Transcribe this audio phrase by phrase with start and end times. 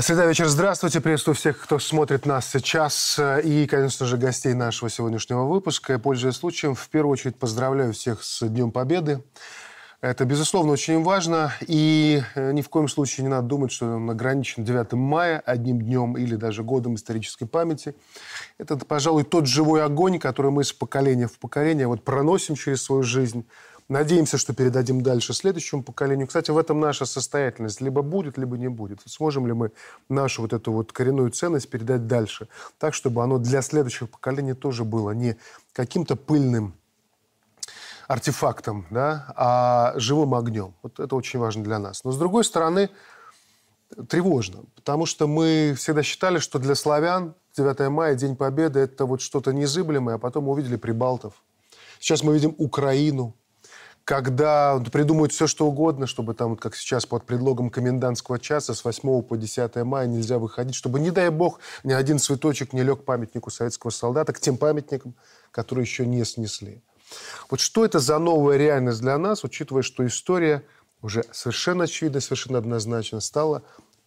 [0.00, 1.00] Среда вечер, здравствуйте.
[1.00, 3.18] Приветствую всех, кто смотрит нас сейчас.
[3.42, 5.98] И, конечно же, гостей нашего сегодняшнего выпуска.
[5.98, 9.22] Пользуясь случаем, в первую очередь поздравляю всех с Днем Победы.
[10.02, 11.54] Это, безусловно, очень важно.
[11.66, 15.80] И э, ни в коем случае не надо думать, что он ограничен 9 мая, одним
[15.80, 17.94] днем или даже годом исторической памяти.
[18.58, 23.02] Это, пожалуй, тот живой огонь, который мы с поколения в поколение вот проносим через свою
[23.02, 23.46] жизнь–
[23.88, 26.26] Надеемся, что передадим дальше следующему поколению.
[26.26, 27.80] Кстати, в этом наша состоятельность.
[27.80, 29.00] Либо будет, либо не будет.
[29.04, 29.70] Сможем ли мы
[30.08, 34.84] нашу вот эту вот коренную ценность передать дальше, так, чтобы оно для следующих поколений тоже
[34.84, 35.36] было не
[35.72, 36.74] каким-то пыльным
[38.08, 40.74] артефактом, да, а живым огнем.
[40.82, 42.02] Вот это очень важно для нас.
[42.04, 42.90] Но, с другой стороны,
[44.08, 49.20] тревожно, потому что мы всегда считали, что для славян 9 мая, День Победы, это вот
[49.20, 51.34] что-то незыблемое, а потом увидели прибалтов.
[51.98, 53.34] Сейчас мы видим Украину,
[54.06, 58.84] когда придумают все, что угодно, чтобы там, вот как сейчас, под предлогом комендантского часа с
[58.84, 63.04] 8 по 10 мая нельзя выходить, чтобы, не дай бог, ни один цветочек не лег
[63.04, 65.16] памятнику советского солдата к тем памятникам,
[65.50, 66.82] которые еще не снесли.
[67.50, 70.62] Вот что это за новая реальность для нас, учитывая, что история
[71.02, 73.64] уже совершенно очевидно, совершенно однозначно стала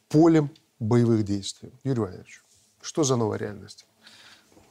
[0.07, 1.73] полем боевых действий.
[1.83, 2.41] Юрий Валерьевич,
[2.81, 3.85] что за новая реальность?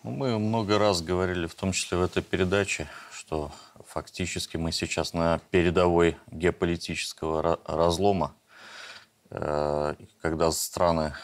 [0.05, 3.53] Ну, мы много раз говорили, в том числе в этой передаче, что
[3.89, 8.35] фактически мы сейчас на передовой геополитического разлома,
[9.31, 11.15] э, когда страны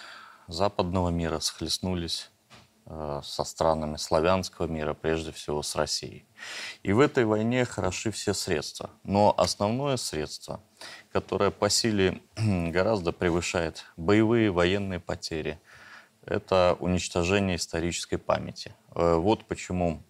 [0.48, 2.30] западного мира схлестнулись
[2.86, 6.26] э, со странами славянского мира, прежде всего с Россией.
[6.82, 8.90] И в этой войне хороши все средства.
[9.04, 10.60] Но основное средство,
[11.12, 15.60] которое по силе гораздо превышает боевые военные потери,
[16.24, 18.74] это уничтожение исторической памяти.
[18.94, 20.02] Э, вот почему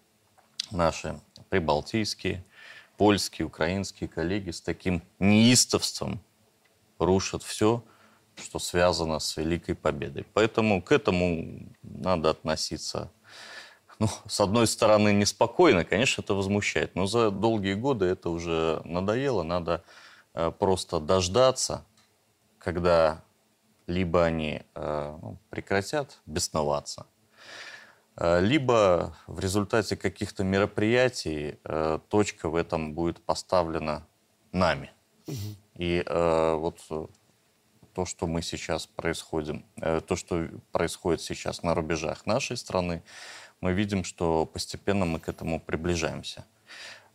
[0.71, 2.43] наши прибалтийские,
[2.97, 6.19] польские, украинские коллеги с таким неистовством
[6.99, 7.83] рушат все,
[8.35, 10.25] что связано с Великой Победой.
[10.33, 13.11] Поэтому к этому надо относиться,
[13.99, 19.43] ну, с одной стороны, неспокойно, конечно, это возмущает, но за долгие годы это уже надоело,
[19.43, 19.83] надо
[20.33, 21.85] э, просто дождаться,
[22.59, 23.23] когда
[23.87, 27.05] либо они э, ну, прекратят бесноваться,
[28.17, 34.07] либо в результате каких-то мероприятий э, точка в этом будет поставлена
[34.51, 34.91] нами.
[35.27, 35.35] Угу.
[35.75, 36.79] И э, вот
[37.93, 43.03] то, что мы сейчас происходим, то, что происходит сейчас на рубежах нашей страны,
[43.61, 46.45] мы видим, что постепенно мы к этому приближаемся.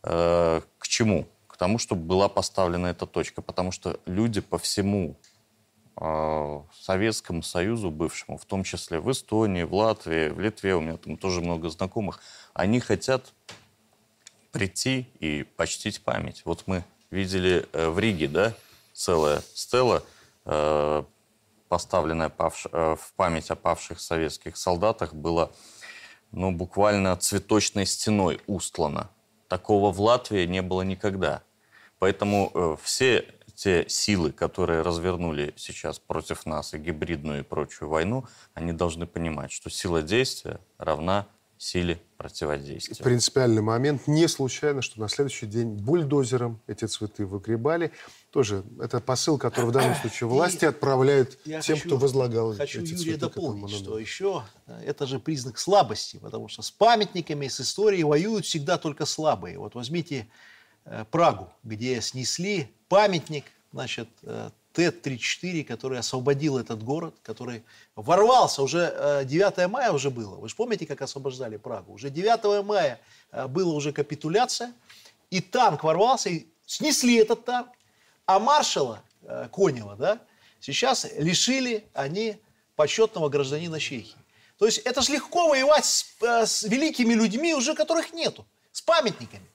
[0.01, 1.27] К чему?
[1.45, 5.17] К тому, чтобы была поставлена эта точка, потому что люди по всему
[6.73, 11.15] Советскому Союзу бывшему, в том числе в Эстонии, в Латвии, в Литве, у меня там
[11.15, 12.19] тоже много знакомых,
[12.53, 13.33] они хотят
[14.51, 16.41] прийти и почтить память.
[16.45, 18.53] Вот мы видели э, в Риге, да,
[18.93, 20.03] целая стела,
[20.45, 21.03] э,
[21.69, 25.51] поставленная э, в память о павших советских солдатах, была
[26.31, 29.09] ну, буквально цветочной стеной устлана.
[29.47, 31.43] Такого в Латвии не было никогда.
[31.99, 33.25] Поэтому все
[33.61, 39.51] те силы, которые развернули сейчас против нас и гибридную и прочую войну, они должны понимать,
[39.51, 41.27] что сила действия равна
[41.59, 43.03] силе противодействия.
[43.03, 44.07] Принципиальный момент.
[44.07, 47.91] Не случайно, что на следующий день бульдозером эти цветы выгребали.
[48.31, 52.81] Тоже это посыл, который в данном случае власти и отправляют тем, хочу, кто возлагал хочу
[52.81, 53.19] эти Юрия цветы.
[53.19, 58.45] дополнить, что еще э, это же признак слабости, потому что с памятниками, с историей воюют
[58.45, 59.59] всегда только слабые.
[59.59, 60.27] Вот возьмите
[61.11, 67.63] Прагу, где снесли памятник, значит, э, Т-34, который освободил этот город, который
[67.95, 70.35] ворвался, уже 9 э, мая уже было.
[70.35, 71.93] Вы же помните, как освобождали Прагу?
[71.93, 72.99] Уже 9 мая
[73.49, 74.73] была уже капитуляция,
[75.29, 77.69] и танк ворвался, и снесли этот танк,
[78.25, 79.01] а маршала
[79.53, 80.19] Конева, да,
[80.59, 82.37] сейчас лишили они
[82.75, 84.15] почетного гражданина Чехии.
[84.57, 89.50] То есть это же легко воевать с, с великими людьми, уже которых нету, с памятниками.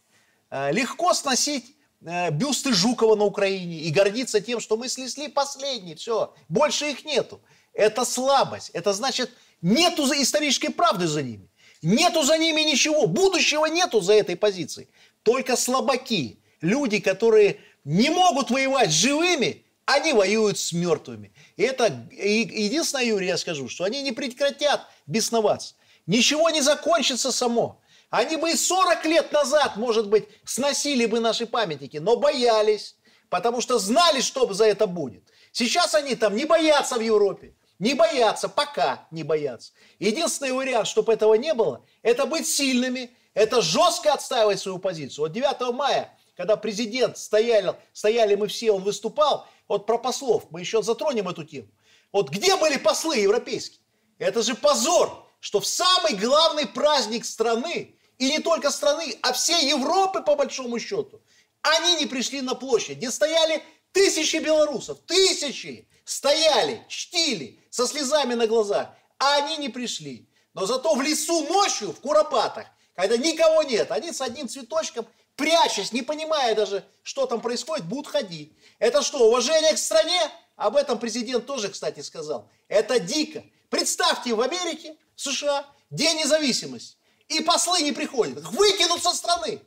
[0.56, 5.94] Э, легко сносить э, бюсты Жукова на Украине и гордиться тем, что мы снесли последний,
[5.94, 7.42] все, больше их нету.
[7.74, 9.30] Это слабость, это значит,
[9.60, 11.50] нету исторической правды за ними,
[11.82, 14.88] нету за ними ничего, будущего нету за этой позицией.
[15.24, 21.34] Только слабаки, люди, которые не могут воевать живыми, они воюют с мертвыми.
[21.56, 25.74] И это единственное, Юрий, я скажу, что они не прекратят бесноваться.
[26.06, 27.82] Ничего не закончится само.
[28.10, 32.96] Они бы и 40 лет назад, может быть, сносили бы наши памятники, но боялись,
[33.28, 35.24] потому что знали, что за это будет.
[35.52, 39.72] Сейчас они там не боятся в Европе, не боятся, пока не боятся.
[39.98, 45.24] Единственный вариант, чтобы этого не было, это быть сильными, это жестко отстаивать свою позицию.
[45.24, 50.60] Вот 9 мая, когда президент стояли, стояли мы все, он выступал, вот про послов, мы
[50.60, 51.68] еще затронем эту тему.
[52.12, 53.80] Вот где были послы европейские?
[54.18, 59.68] Это же позор, что в самый главный праздник страны, и не только страны, а всей
[59.68, 61.20] Европы по большому счету,
[61.62, 63.62] они не пришли на площадь, где стояли
[63.92, 68.88] тысячи белорусов, тысячи стояли, чтили, со слезами на глазах,
[69.20, 70.28] а они не пришли.
[70.52, 72.66] Но зато в лесу ночью, в Куропатах,
[72.96, 75.06] когда никого нет, они с одним цветочком,
[75.36, 78.52] прячась, не понимая даже, что там происходит, будут ходить.
[78.80, 80.28] Это что, уважение к стране?
[80.56, 82.50] Об этом президент тоже, кстати, сказал.
[82.66, 83.44] Это дико.
[83.76, 86.96] Представьте, в Америке, США, День независимости.
[87.28, 88.42] И послы не приходят.
[88.42, 89.60] Выкинут со страны.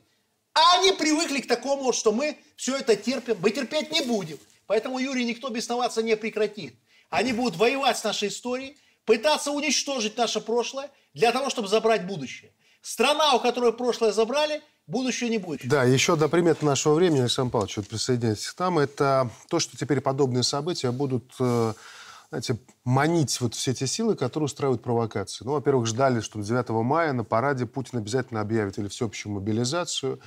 [0.52, 3.36] А они привыкли к такому, что мы все это терпим.
[3.40, 4.36] Мы терпеть не будем.
[4.66, 6.74] Поэтому, Юрий, никто бесноваться не прекратит.
[7.08, 12.52] Они будут воевать с нашей историей, пытаться уничтожить наше прошлое для того, чтобы забрать будущее.
[12.82, 15.60] Страна, у которой прошлое забрали, будущее не будет.
[15.68, 19.76] Да, еще одна примета нашего времени, Александр Павлович, вот присоединяйтесь к нам, это то, что
[19.76, 21.74] теперь подобные события будут э,
[22.30, 25.44] знаете, манить вот все эти силы, которые устраивают провокации.
[25.44, 30.20] Ну, во-первых, ждали, что 9 мая на параде Путин обязательно объявит или всеобщую мобилизацию,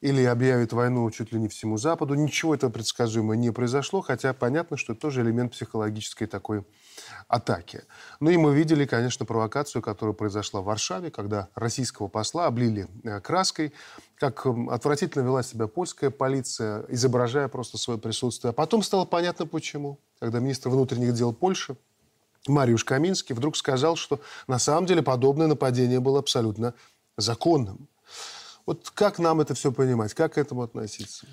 [0.00, 2.14] или объявит войну чуть ли не всему Западу.
[2.14, 6.64] Ничего этого предсказуемо не произошло, хотя понятно, что это тоже элемент психологической такой
[7.30, 7.84] атаки.
[8.18, 13.20] Ну и мы видели, конечно, провокацию, которая произошла в Варшаве, когда российского посла облили э,
[13.20, 13.72] краской,
[14.16, 18.50] как отвратительно вела себя польская полиция, изображая просто свое присутствие.
[18.50, 19.98] А потом стало понятно, почему.
[20.18, 21.76] Когда министр внутренних дел Польши
[22.48, 26.74] Мариуш Каминский вдруг сказал, что на самом деле подобное нападение было абсолютно
[27.16, 27.88] законным.
[28.66, 31.26] Вот как нам это все понимать, как к этому относиться?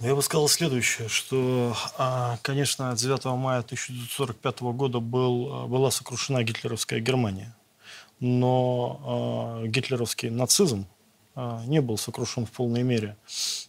[0.00, 5.90] Ну, я бы сказал следующее, что, а, конечно, 9 мая 1945 года был, а, была
[5.90, 7.54] сокрушена гитлеровская Германия.
[8.18, 10.86] Но э, гитлеровский нацизм
[11.66, 13.16] не был сокрушен в полной мере.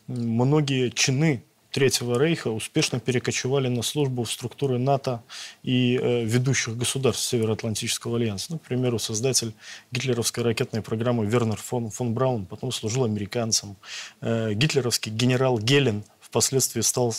[0.07, 1.41] Многие чины
[1.71, 5.23] Третьего Рейха успешно перекочевали на службу в структуры НАТО
[5.63, 8.47] и э, ведущих государств Североатлантического альянса.
[8.49, 9.53] Ну, к примеру, создатель
[9.91, 13.77] гитлеровской ракетной программы Вернер фон, фон Браун потом служил американцам.
[14.19, 17.13] Э, гитлеровский генерал Гелен впоследствии стал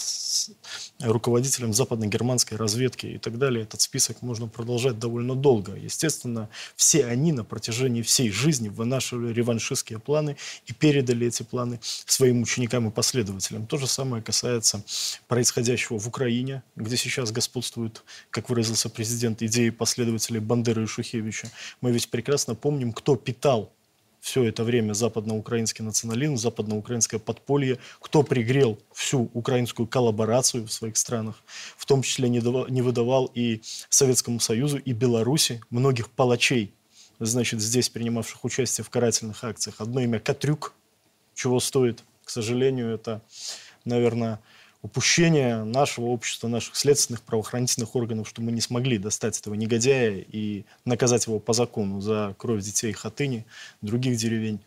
[1.01, 3.65] руководителем западно-германской разведки и так далее.
[3.65, 5.75] Этот список можно продолжать довольно долго.
[5.77, 12.41] Естественно, все они на протяжении всей жизни вынашивали реваншистские планы и передали эти планы своим
[12.41, 13.67] ученикам и последователям.
[13.67, 14.83] То же самое касается
[15.29, 21.51] происходящего в Украине, где сейчас господствуют, как выразился президент, идеи последователей Бандеры и Шухевича.
[21.83, 23.71] Мы ведь прекрасно помним, кто питал
[24.23, 31.43] все это время западноукраинский национализм, западноукраинское подполье, кто пригрел всю украинскую коллаборацию в своих странах,
[31.77, 36.73] в том числе не, давал, не выдавал и Советскому Союзу, и Беларуси многих палачей,
[37.19, 39.81] значит, здесь принимавших участие в карательных акциях.
[39.81, 40.73] Одно имя Катрюк,
[41.35, 43.23] чего стоит, к сожалению, это,
[43.85, 44.39] наверное,
[44.83, 50.65] упущение нашего общества, наших следственных правоохранительных органов, что мы не смогли достать этого негодяя и
[50.85, 53.47] наказать его по закону за кровь детей Хатыни,
[53.81, 54.61] других деревень.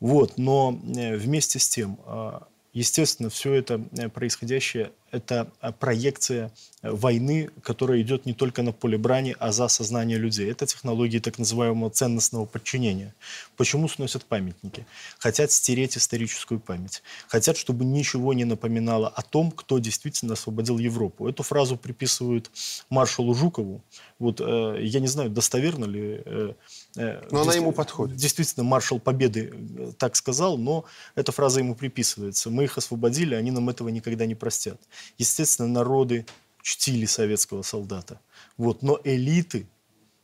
[0.00, 0.36] Вот.
[0.36, 6.50] Но э, вместе с тем, а, естественно, все это э, происходящее это а, проекция
[6.82, 10.50] э, войны, которая идет не только на поле брани, а за сознание людей.
[10.50, 13.14] Это технологии так называемого ценностного подчинения.
[13.56, 14.86] Почему сносят памятники?
[15.18, 17.02] Хотят стереть историческую память.
[17.28, 21.28] Хотят, чтобы ничего не напоминало о том, кто действительно освободил Европу.
[21.28, 22.50] Эту фразу приписывают
[22.90, 23.82] маршалу Жукову.
[24.18, 26.22] Вот э, я не знаю, достоверно ли...
[26.24, 26.52] Э,
[26.96, 28.16] э но она ему подходит.
[28.16, 30.84] Действительно, маршал Победы э, так сказал, но
[31.14, 32.50] эта фраза ему приписывается.
[32.50, 34.80] Мы их освободили, они нам этого никогда не простят.
[35.18, 36.26] Естественно, народы
[36.62, 38.20] чтили советского солдата.
[38.56, 39.66] Вот, но элиты,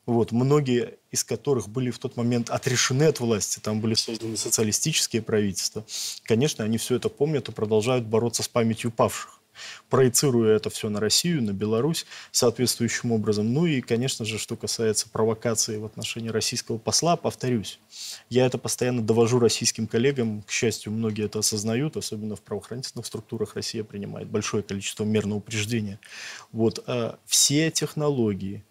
[0.06, 5.22] вот, многие из которых были в тот момент отрешены от власти, там были созданы социалистические
[5.22, 5.84] правительства,
[6.24, 9.39] конечно, они все это помнят и продолжают бороться с памятью павших
[9.88, 13.52] проецируя это все на Россию, на Беларусь соответствующим образом.
[13.52, 17.78] Ну и, конечно же, что касается провокации в отношении российского посла, повторюсь,
[18.28, 20.42] я это постоянно довожу российским коллегам.
[20.42, 25.36] К счастью, многие это осознают, особенно в правоохранительных структурах Россия принимает большое количество мер на
[25.36, 25.98] упреждение.
[26.52, 28.64] Вот, а все технологии,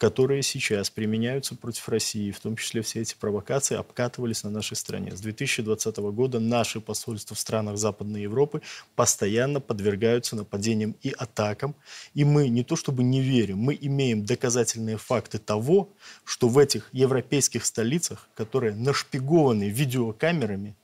[0.00, 5.14] которые сейчас применяются против России, в том числе все эти провокации, обкатывались на нашей стране.
[5.14, 8.62] С 2020 года наши посольства в странах Западной Европы
[8.96, 11.74] постоянно подвергаются нападениям и атакам.
[12.14, 15.90] И мы не то чтобы не верим, мы имеем доказательные факты того,
[16.24, 20.76] что в этих европейских столицах, которые нашпигованы видеокамерами,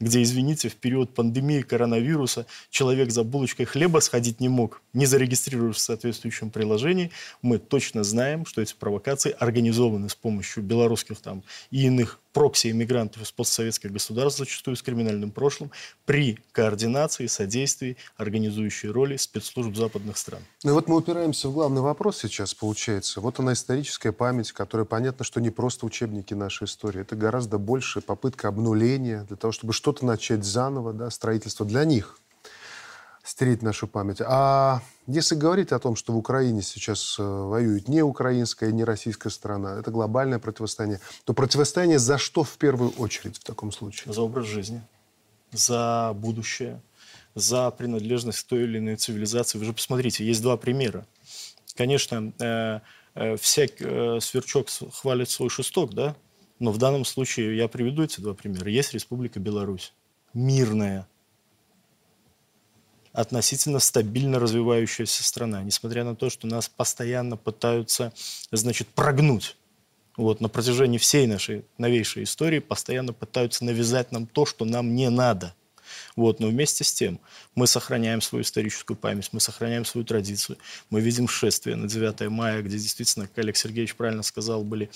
[0.00, 5.82] где, извините, в период пандемии коронавируса человек за булочкой хлеба сходить не мог, не зарегистрировавшись
[5.82, 7.10] в соответствующем приложении,
[7.42, 13.32] мы точно знаем, что эти провокации организованы с помощью белорусских там и иных прокси-иммигрантов из
[13.32, 15.70] постсоветских государств, зачастую с криминальным прошлым,
[16.04, 20.42] при координации, содействии, организующей роли спецслужб западных стран.
[20.64, 23.20] Ну вот мы упираемся в главный вопрос сейчас, получается.
[23.20, 27.00] Вот она историческая память, которая понятно, что не просто учебники нашей истории.
[27.00, 32.18] Это гораздо больше попытка обнуления для того, чтобы что-то начать заново, да, строительство для них,
[33.22, 34.22] стереть нашу память.
[34.22, 39.28] А если говорить о том, что в Украине сейчас э, воюет не украинская, не российская
[39.28, 44.14] сторона, это глобальное противостояние, то противостояние за что в первую очередь в таком случае?
[44.14, 44.80] За образ жизни,
[45.52, 46.80] за будущее,
[47.34, 49.58] за принадлежность к той или иной цивилизации.
[49.58, 51.06] Вы же посмотрите, есть два примера.
[51.76, 52.80] Конечно, э,
[53.16, 56.16] э, всяк э, сверчок хвалит свой шесток, да?
[56.58, 58.70] Но в данном случае я приведу эти два примера.
[58.70, 59.92] Есть Республика Беларусь,
[60.32, 61.06] мирная,
[63.12, 68.12] относительно стабильно развивающаяся страна, несмотря на то, что нас постоянно пытаются,
[68.50, 69.56] значит, прогнуть.
[70.16, 75.10] Вот, на протяжении всей нашей новейшей истории постоянно пытаются навязать нам то, что нам не
[75.10, 75.54] надо–
[76.16, 76.40] вот.
[76.40, 77.20] Но вместе с тем
[77.54, 80.58] мы сохраняем свою историческую память, мы сохраняем свою традицию.
[80.90, 84.90] Мы видим шествие на 9 мая, где действительно, как Олег Сергеевич правильно сказал, были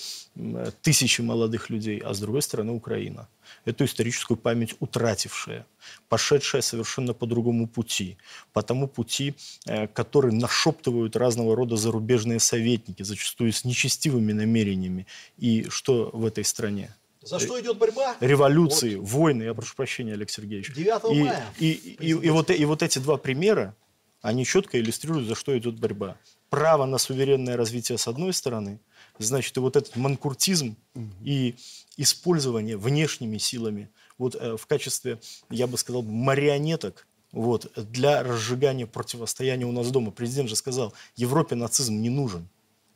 [0.81, 3.27] тысячи молодых людей, а с другой стороны Украина.
[3.65, 5.65] Эту историческую память утратившая,
[6.07, 8.17] пошедшая совершенно по другому пути,
[8.53, 15.07] по тому пути, э, который нашептывают разного рода зарубежные советники, зачастую с нечестивыми намерениями.
[15.37, 16.95] И что в этой стране?
[17.21, 18.15] За что идет борьба?
[18.21, 19.09] Революции, вот.
[19.09, 20.73] войны, я прошу прощения, Олег Сергеевич.
[20.73, 21.53] 9 и, мая.
[21.59, 23.75] И, и, и, и, вот, и вот эти два примера,
[24.21, 26.17] они четко иллюстрируют, за что идет борьба.
[26.49, 28.79] Право на суверенное развитие с одной стороны,
[29.17, 31.09] значит, и вот этот манкуртизм угу.
[31.21, 31.55] и
[31.97, 39.65] использование внешними силами вот э, в качестве, я бы сказал, марионеток вот, для разжигания противостояния
[39.65, 40.11] у нас дома.
[40.11, 42.47] Президент же сказал, Европе нацизм не нужен.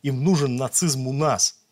[0.01, 1.60] Им нужен нацизм у нас–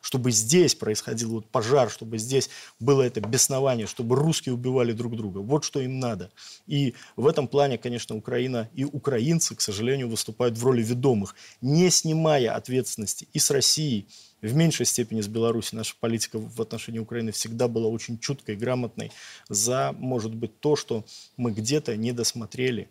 [0.00, 5.38] чтобы здесь происходил вот пожар, чтобы здесь было это беснование, чтобы русские убивали друг друга.
[5.38, 6.30] Вот что им надо.
[6.66, 11.90] И в этом плане, конечно, Украина и украинцы, к сожалению, выступают в роли ведомых, не
[11.90, 14.06] снимая ответственности и с России,
[14.40, 15.74] в меньшей степени с Беларуси.
[15.74, 19.10] Наша политика в отношении Украины всегда была очень чуткой, грамотной
[19.48, 21.04] за, может быть, то, что
[21.36, 22.88] мы где-то не досмотрели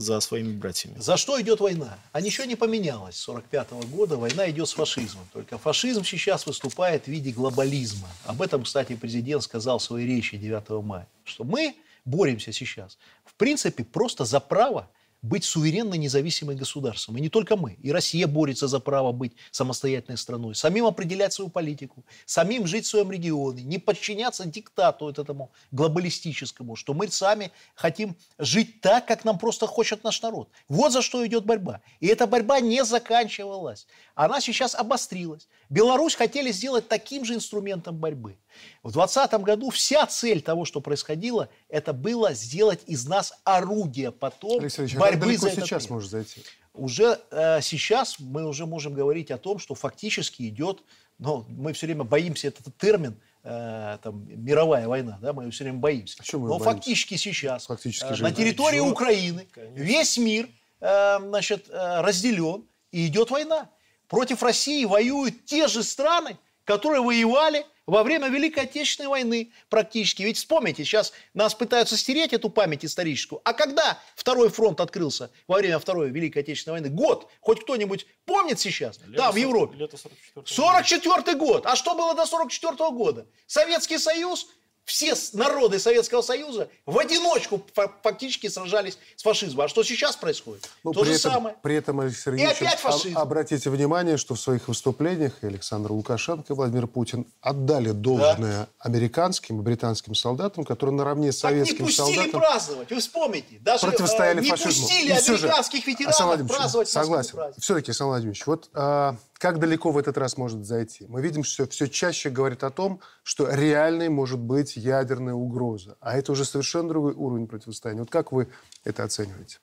[0.00, 0.94] за своими братьями.
[0.98, 1.98] За что идет война?
[2.12, 3.16] А ничего не поменялось.
[3.16, 5.26] С 1945 года война идет с фашизмом.
[5.32, 8.08] Только фашизм сейчас выступает в виде глобализма.
[8.24, 11.06] Об этом, кстати, президент сказал в своей речи 9 мая.
[11.24, 11.76] Что мы
[12.06, 14.88] боремся сейчас, в принципе, просто за право
[15.22, 17.18] быть суверенной независимой государством.
[17.18, 17.74] И не только мы.
[17.82, 20.54] И Россия борется за право быть самостоятельной страной.
[20.54, 22.04] Самим определять свою политику.
[22.24, 23.62] Самим жить в своем регионе.
[23.62, 26.76] Не подчиняться диктату этому глобалистическому.
[26.76, 30.48] Что мы сами хотим жить так, как нам просто хочет наш народ.
[30.68, 31.82] Вот за что идет борьба.
[32.00, 33.86] И эта борьба не заканчивалась.
[34.14, 35.48] Она сейчас обострилась.
[35.68, 38.36] Беларусь хотели сделать таким же инструментом борьбы.
[38.82, 44.60] В 2020 году вся цель того, что происходило, это было сделать из нас орудие потом
[44.60, 45.92] Алексей а борьбы за это сейчас мир.
[45.92, 46.42] может зайти?
[46.72, 50.82] Уже э, сейчас мы уже можем говорить о том, что фактически идет,
[51.18, 55.78] но мы все время боимся этот термин, э, там, мировая война, да, мы все время
[55.78, 56.16] боимся.
[56.20, 56.64] А мы но боимся?
[56.64, 58.90] фактически сейчас фактически э, на территории Чего?
[58.90, 59.82] Украины Конечно.
[59.82, 60.48] весь мир
[60.80, 63.68] э, значит, э, разделен и идет война.
[64.08, 66.38] Против России воюют те же страны,
[66.70, 70.22] которые воевали во время Великой Отечественной войны практически.
[70.22, 73.40] Ведь вспомните, сейчас нас пытаются стереть эту память историческую.
[73.44, 76.94] А когда Второй фронт открылся во время Второй Великой Отечественной войны?
[76.94, 77.28] Год.
[77.40, 79.00] Хоть кто-нибудь помнит сейчас?
[79.00, 79.78] Лето, да, в Европе.
[79.78, 81.66] Лето 44 44 год.
[81.66, 83.26] А что было до 44 года?
[83.48, 84.46] Советский Союз
[84.90, 87.64] все народы Советского Союза в одиночку
[88.02, 89.66] фактически сражались с фашизмом.
[89.66, 90.68] А что сейчас происходит?
[90.82, 91.56] Ну, То же этом, самое.
[91.62, 93.16] При этом, Алексей Сергеевич, и опять фашизм.
[93.16, 98.68] обратите внимание, что в своих выступлениях Александр Лукашенко и Владимир Путин отдали должное да.
[98.80, 102.06] американским и британским солдатам, которые наравне с советским солдатам...
[102.06, 103.58] не пустили солдатам праздновать, вы вспомните.
[103.60, 104.88] Даже противостояли э, не фашизму.
[104.88, 107.38] пустили американских же, ветеранов праздновать Согласен.
[107.58, 108.68] Все-таки, Александр Владимирович, вот...
[108.74, 111.06] А, как далеко в этот раз может зайти?
[111.08, 115.96] Мы видим, что все чаще говорит о том, что реальной может быть ядерная угроза.
[116.02, 118.02] А это уже совершенно другой уровень противостояния.
[118.02, 118.48] Вот как вы
[118.84, 119.56] это оцениваете?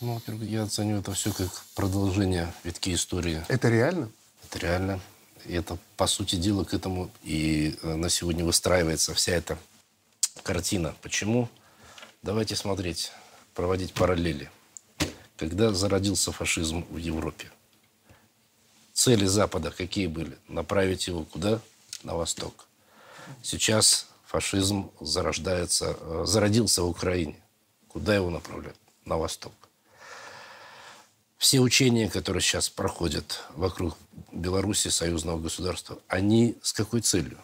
[0.00, 3.44] Ну, во-первых, я оцениваю это все как продолжение витки истории.
[3.46, 4.10] Это реально?
[4.44, 5.00] Это реально.
[5.44, 9.56] И это, по сути дела, к этому и э, на сегодня выстраивается вся эта
[10.42, 10.96] картина.
[11.00, 11.48] Почему?
[12.22, 13.12] Давайте смотреть,
[13.54, 14.50] проводить параллели.
[15.36, 17.52] Когда зародился фашизм в Европе,
[18.96, 20.36] цели Запада какие были?
[20.48, 21.60] Направить его куда?
[22.02, 22.66] На восток.
[23.42, 27.36] Сейчас фашизм зарождается, э, зародился в Украине.
[27.88, 28.78] Куда его направляют?
[29.04, 29.52] На восток.
[31.36, 33.96] Все учения, которые сейчас проходят вокруг
[34.32, 37.38] Беларуси, союзного государства, они с какой целью?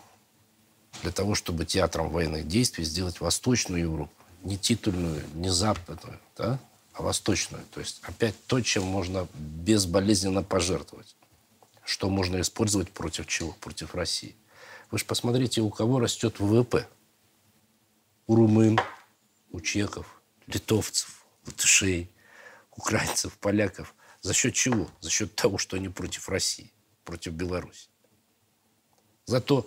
[1.03, 4.13] Для того, чтобы театром военных действий сделать Восточную Европу.
[4.43, 6.59] Не титульную, не западную, да?
[6.95, 7.63] а восточную.
[7.73, 11.15] То есть опять то, чем можно безболезненно пожертвовать.
[11.85, 13.53] Что можно использовать против чего?
[13.61, 14.37] Против России.
[14.91, 16.89] Вы же посмотрите, у кого растет ВВП.
[18.27, 18.79] У румын,
[19.51, 20.07] у чехов,
[20.47, 22.11] литовцев, латышей,
[22.71, 23.95] украинцев, поляков.
[24.21, 24.89] За счет чего?
[25.01, 26.73] За счет того, что они против России,
[27.05, 27.89] против Беларуси.
[29.27, 29.67] Зато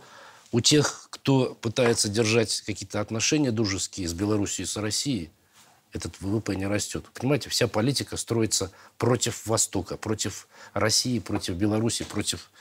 [0.51, 5.31] у тех, кто пытается держать какие-то отношения дружеские с Белоруссией и с Россией,
[5.95, 7.05] этот ВВП не растет.
[7.13, 12.51] Понимаете, вся политика строится против Востока, против России, против Беларуси, против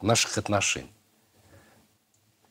[0.00, 0.92] наших отношений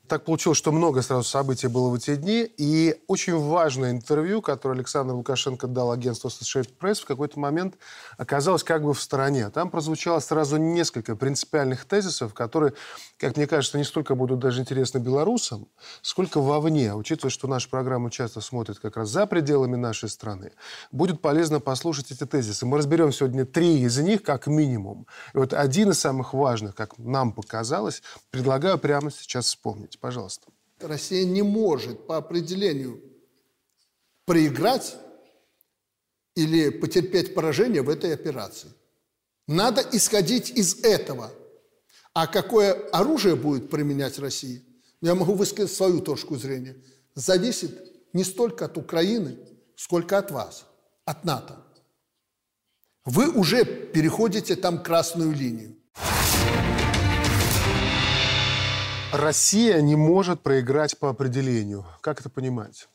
[0.08, 4.76] так получилось, что много сразу событий было в эти дни, и очень важное интервью, которое
[4.76, 7.76] Александр Лукашенко дал агентству Associated Press, в какой-то момент
[8.18, 9.50] оказалось как бы в стороне.
[9.50, 12.74] Там прозвучало сразу несколько принципиальных тезисов, которые,
[13.18, 15.68] как мне кажется, не столько будут даже интересны белорусам,
[16.02, 20.52] сколько вовне, учитывая, что наша программа часто смотрит как раз за пределами нашей страны.
[20.92, 22.66] Будет полезно послушать эти тезисы.
[22.66, 25.08] Мы разберем сегодня три из них как минимум.
[25.34, 29.93] И вот один из самых важных, как нам показалось, предлагаю прямо сейчас вспомнить.
[30.00, 30.48] Пожалуйста.
[30.80, 33.02] Россия не может по определению
[34.26, 34.96] проиграть
[36.36, 38.70] или потерпеть поражение в этой операции.
[39.48, 41.32] Надо исходить из этого.
[42.14, 44.62] А какое оружие будет применять Россия,
[45.02, 46.76] я могу высказать свою точку зрения,
[47.16, 47.76] зависит
[48.14, 49.38] не столько от Украины,
[49.76, 50.66] сколько от вас,
[51.06, 51.58] от НАТО.
[53.04, 55.76] Вы уже переходите там красную линию.
[59.14, 61.86] Россия не может проиграть по определению.
[62.02, 62.90] Как это понимать?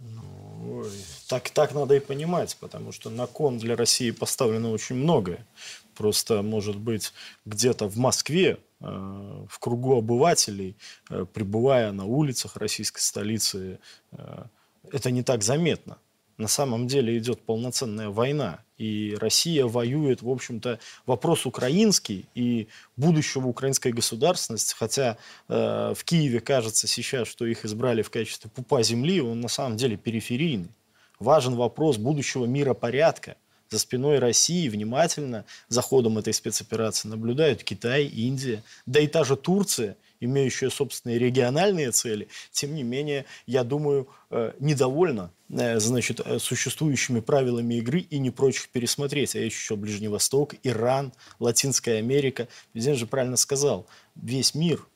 [0.00, 0.84] Ну,
[1.28, 5.46] так, так надо и понимать, потому что на кон для России поставлено очень многое.
[5.94, 7.12] Просто, может быть,
[7.44, 10.76] где-то в Москве, э, в кругу обывателей,
[11.08, 13.78] э, пребывая на улицах российской столицы,
[14.10, 14.44] э,
[14.90, 15.98] это не так заметно
[16.40, 23.46] на самом деле идет полноценная война, и Россия воюет, в общем-то, вопрос украинский и будущего
[23.46, 29.20] украинской государственности, хотя э, в Киеве кажется сейчас, что их избрали в качестве пупа земли,
[29.20, 30.70] он на самом деле периферийный.
[31.18, 33.36] Важен вопрос будущего мира порядка.
[33.68, 39.36] За спиной России внимательно за ходом этой спецоперации наблюдают Китай, Индия, да и та же
[39.36, 46.38] Турция– имеющая собственные региональные цели, тем не менее, я думаю, э, недовольна э, значит, э,
[46.38, 49.34] существующими правилами игры и не прочь пересмотреть.
[49.34, 52.48] А еще Ближний Восток, Иран, Латинская Америка.
[52.72, 54.86] Президент же правильно сказал, весь мир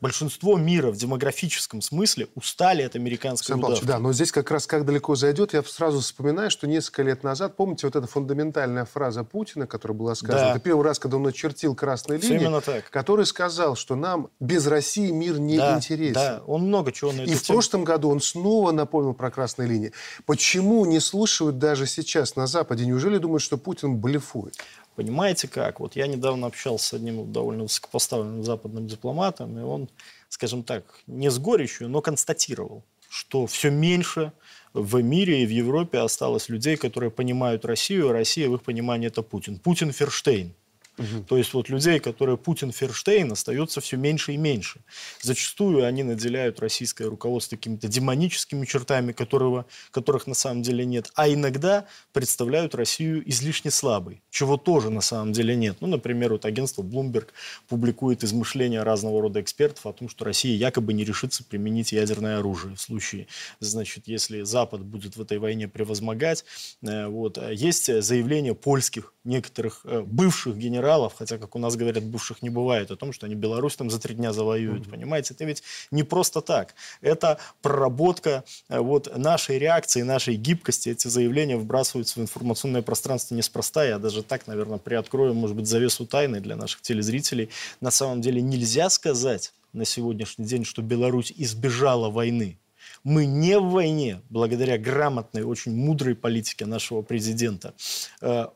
[0.00, 3.86] большинство мира в демографическом смысле устали от американской Александр удавки.
[3.86, 7.56] Да, но здесь как раз как далеко зайдет, я сразу вспоминаю, что несколько лет назад,
[7.56, 10.50] помните, вот эта фундаментальная фраза Путина, которая была сказана, да.
[10.52, 12.88] это первый раз, когда он начертил красные линии, именно так.
[12.90, 16.14] который сказал, что нам без России мир не да, интересен.
[16.14, 19.92] Да, он много чего на И в прошлом году он снова напомнил про красные линии.
[20.26, 22.86] Почему не слушают даже сейчас на Западе?
[22.86, 24.56] Неужели думают, что Путин блефует?
[24.96, 25.80] Понимаете как?
[25.80, 29.88] Вот я недавно общался с одним довольно высокопоставленным западным дипломатом, и он,
[30.28, 34.32] скажем так, не с горечью, но констатировал, что все меньше
[34.72, 39.08] в мире и в Европе осталось людей, которые понимают Россию, а Россия в их понимании
[39.08, 39.58] это Путин.
[39.58, 40.54] Путин Ферштейн.
[40.98, 41.24] Угу.
[41.28, 44.80] То есть вот людей, которые Путин Ферштейн, остается все меньше и меньше.
[45.22, 51.10] Зачастую они наделяют российское руководство какими-то демоническими чертами, которого, которых на самом деле нет.
[51.14, 55.78] А иногда представляют Россию излишне слабой, чего тоже на самом деле нет.
[55.80, 57.28] Ну, например, вот агентство Bloomberg
[57.68, 62.74] публикует измышления разного рода экспертов о том, что Россия якобы не решится применить ядерное оружие
[62.76, 63.26] в случае,
[63.60, 66.44] значит, если Запад будет в этой войне превозмогать.
[66.82, 67.38] Э, вот.
[67.50, 70.79] Есть заявление польских некоторых э, бывших генералов,
[71.16, 74.00] хотя, как у нас говорят, бывших не бывает, о том, что они Беларусь там за
[74.00, 74.90] три дня завоюют, mm-hmm.
[74.90, 75.34] понимаете?
[75.34, 76.74] Это ведь не просто так.
[77.00, 80.88] Это проработка э, вот нашей реакции, нашей гибкости.
[80.88, 83.84] Эти заявления вбрасываются в информационное пространство неспроста.
[83.84, 87.50] Я даже так, наверное, приоткрою, может быть, завесу тайны для наших телезрителей.
[87.80, 92.58] На самом деле нельзя сказать на сегодняшний день, что Беларусь избежала войны.
[93.02, 97.74] Мы не в войне, благодаря грамотной, очень мудрой политике нашего президента.
[98.20, 98.48] Э,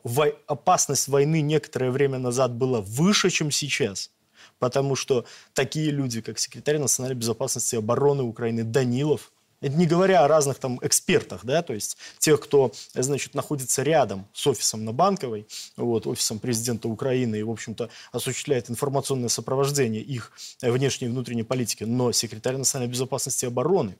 [0.47, 4.11] опасность войны некоторое время назад была выше, чем сейчас.
[4.59, 9.31] Потому что такие люди, как секретарь национальной безопасности и обороны Украины Данилов,
[9.61, 14.27] Это не говоря о разных там экспертах, да, то есть тех, кто, значит, находится рядом
[14.33, 20.33] с офисом на Банковой, вот, офисом президента Украины и, в общем-то, осуществляет информационное сопровождение их
[20.61, 23.97] внешней и внутренней политики, но секретарь национальной безопасности и обороны,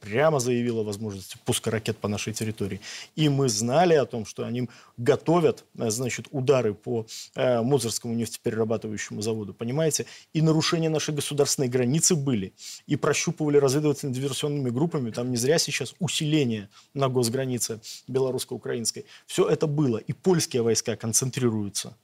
[0.00, 2.80] прямо заявила о возможности пуска ракет по нашей территории.
[3.14, 9.22] И мы знали о том, что они готовят, э, значит, удары по э, Мозырскому нефтеперерабатывающему
[9.22, 10.06] заводу, понимаете?
[10.34, 12.52] И нарушения нашей государственной границы были.
[12.86, 15.10] И прощупывали разведывательно-диверсионными группами.
[15.10, 19.06] Там не зря сейчас усиление на госгранице белорусско-украинской.
[19.26, 19.96] Все это было.
[19.96, 21.96] И польские войска концентрируются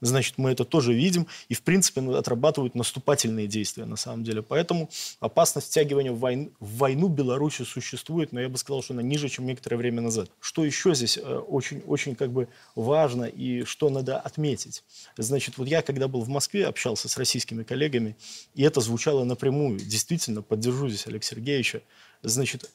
[0.00, 4.42] значит, мы это тоже видим, и, в принципе, отрабатывают наступательные действия, на самом деле.
[4.42, 9.02] Поэтому опасность втягивания в войну, в войну Беларуси существует, но я бы сказал, что она
[9.02, 10.30] ниже, чем некоторое время назад.
[10.40, 14.84] Что еще здесь очень-очень э, как бы важно и что надо отметить?
[15.16, 18.16] Значит, вот я, когда был в Москве, общался с российскими коллегами,
[18.54, 19.78] и это звучало напрямую.
[19.78, 21.82] Действительно, поддержу здесь Олега Сергеевича.
[22.22, 22.70] Значит,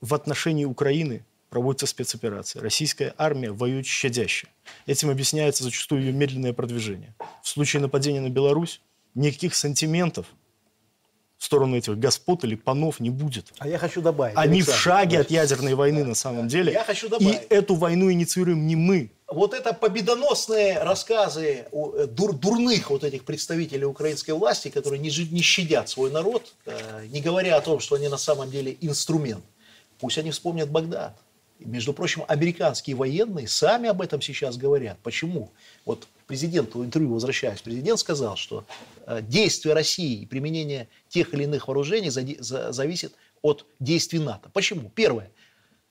[0.00, 2.60] в отношении Украины проводится спецоперация.
[2.60, 4.48] Российская армия воюет щадяще.
[4.86, 7.14] Этим объясняется зачастую ее медленное продвижение.
[7.44, 8.80] В случае нападения на Беларусь
[9.14, 10.26] никаких сантиментов
[11.38, 13.52] в сторону этих господ или панов не будет.
[13.58, 14.36] А я хочу добавить.
[14.36, 16.72] Они Александр, в шаге от ядерной войны да, на самом деле.
[16.72, 17.40] Я хочу добавить.
[17.40, 19.12] И эту войну инициируем не мы.
[19.28, 25.40] Вот это победоносные рассказы э, дур, дурных вот этих представителей украинской власти, которые не, не
[25.40, 29.44] щадят свой народ, э, не говоря о том, что они на самом деле инструмент.
[30.00, 31.16] Пусть они вспомнят Багдад.
[31.60, 34.98] Между прочим, американские военные сами об этом сейчас говорят.
[35.02, 35.52] Почему?
[35.84, 38.64] Вот президенту интервью возвращаясь, президент сказал, что
[39.06, 44.50] э, действия России и применение тех или иных вооружений зависит от действий НАТО.
[44.52, 44.90] Почему?
[44.94, 45.30] Первое.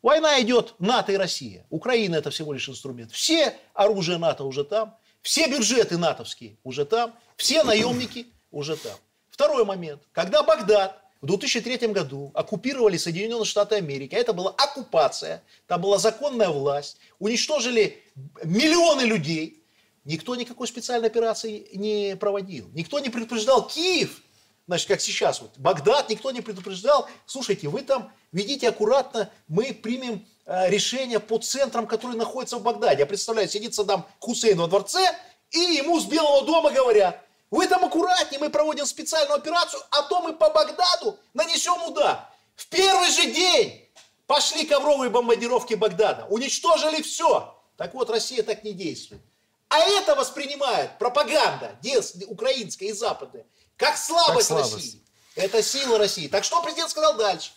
[0.02, 1.66] Война идет НАТО и Россия.
[1.70, 3.12] Украина это всего лишь инструмент.
[3.12, 8.98] Все оружие НАТО уже там, все бюджеты натовские уже там, все наемники уже там.
[9.30, 10.02] Второй момент.
[10.12, 14.14] Когда Багдад в 2003 году оккупировали Соединенные Штаты Америки.
[14.14, 18.04] А это была оккупация, там была законная власть, уничтожили
[18.44, 19.64] миллионы людей.
[20.04, 22.70] Никто никакой специальной операции не проводил.
[22.74, 24.22] Никто не предупреждал Киев,
[24.68, 30.28] значит, как сейчас, вот, Багдад, никто не предупреждал, слушайте, вы там ведите аккуратно, мы примем
[30.46, 33.00] э, решение по центрам, которые находятся в Багдаде.
[33.00, 35.00] Я представляю, сидит Саддам Хусейн во дворце,
[35.52, 40.22] и ему с Белого дома говорят, вы там аккуратнее, мы проводим специальную операцию, а то
[40.22, 42.28] мы по Багдаду нанесем удар.
[42.56, 43.88] В первый же день
[44.26, 47.56] пошли ковровые бомбардировки Багдада, уничтожили все.
[47.78, 49.22] Так вот, Россия так не действует.
[49.70, 51.78] А это воспринимает пропаганда
[52.26, 53.46] украинская и западная,
[53.78, 55.04] как слабость, как слабость России.
[55.36, 56.28] Это сила России.
[56.28, 57.52] Так что президент сказал дальше?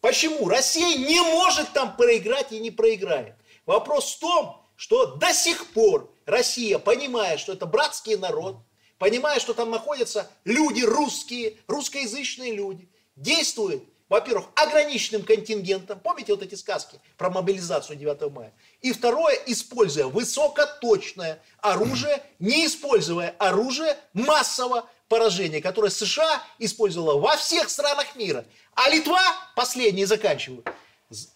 [0.00, 0.48] Почему?
[0.48, 3.34] Россия не может там проиграть и не проиграет.
[3.66, 8.58] Вопрос в том, что до сих пор Россия, понимая, что это братский народ,
[8.98, 16.00] понимая, что там находятся люди русские, русскоязычные люди, действует, во-первых, ограниченным контингентом.
[16.00, 18.52] Помните вот эти сказки про мобилизацию 9 мая?
[18.80, 27.70] И второе, используя высокоточное оружие, не используя оружие массового поражения, которое США использовала во всех
[27.70, 28.44] странах мира.
[28.74, 29.20] А Литва,
[29.56, 30.64] последние заканчиваю,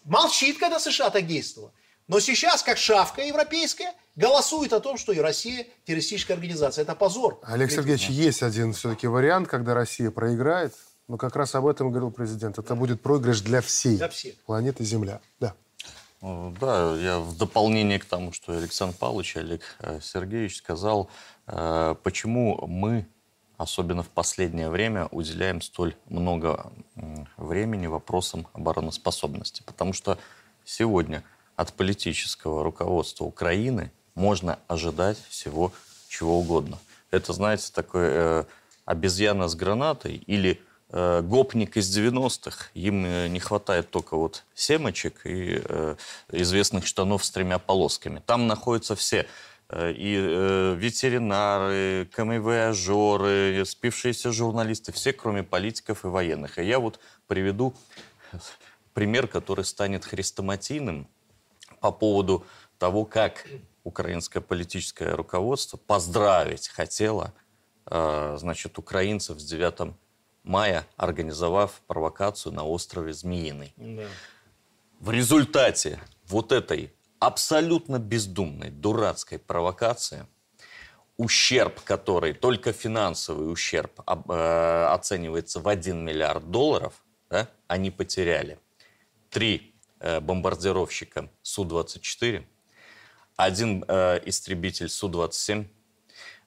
[0.05, 1.73] молчит, когда США так действовала.
[2.07, 6.83] Но сейчас, как шавка европейская, голосует о том, что и Россия террористическая организация.
[6.83, 7.39] Это позор.
[7.43, 10.73] Олег Сергеевич, есть один все-таки вариант, когда Россия проиграет.
[11.07, 12.57] Но как раз об этом говорил президент.
[12.57, 14.35] Это будет проигрыш для всей для всех.
[14.45, 15.19] планеты Земля.
[15.39, 15.53] Да.
[16.21, 21.09] Да, я в дополнение к тому, что Александр Павлович и Олег э, Сергеевич сказал,
[21.47, 23.05] э, почему мы,
[23.57, 26.71] особенно в последнее время, уделяем столь много
[27.35, 29.63] времени вопросам обороноспособности.
[29.65, 30.17] Потому что
[30.63, 35.71] сегодня от политического руководства Украины можно ожидать всего
[36.07, 36.77] чего угодно.
[37.11, 38.43] Это, знаете, такой э,
[38.85, 42.69] обезьяна с гранатой или э, гопник из 90-х.
[42.73, 45.95] Им э, не хватает только вот семочек и э,
[46.31, 48.21] известных штанов с тремя полосками.
[48.25, 49.27] Там находятся все
[49.69, 56.59] э, и э, ветеринары, камевояжеры, спившиеся журналисты, все, кроме политиков и военных.
[56.59, 57.73] И я вот приведу
[58.93, 61.07] пример, который станет хрестоматийным
[61.83, 62.45] по поводу
[62.77, 63.45] того, как
[63.83, 67.33] украинское политическое руководство поздравить хотело,
[67.87, 69.93] э, значит, украинцев с 9
[70.43, 73.73] мая, организовав провокацию на острове Змеиный.
[73.75, 74.05] Да.
[75.01, 80.25] В результате вот этой абсолютно бездумной, дурацкой провокации,
[81.17, 86.93] ущерб, который, только финансовый ущерб э, оценивается в 1 миллиард долларов,
[87.29, 88.57] да, они потеряли.
[89.29, 89.72] Три
[90.21, 92.45] бомбардировщика Су-24,
[93.35, 95.65] один э, истребитель Су-27,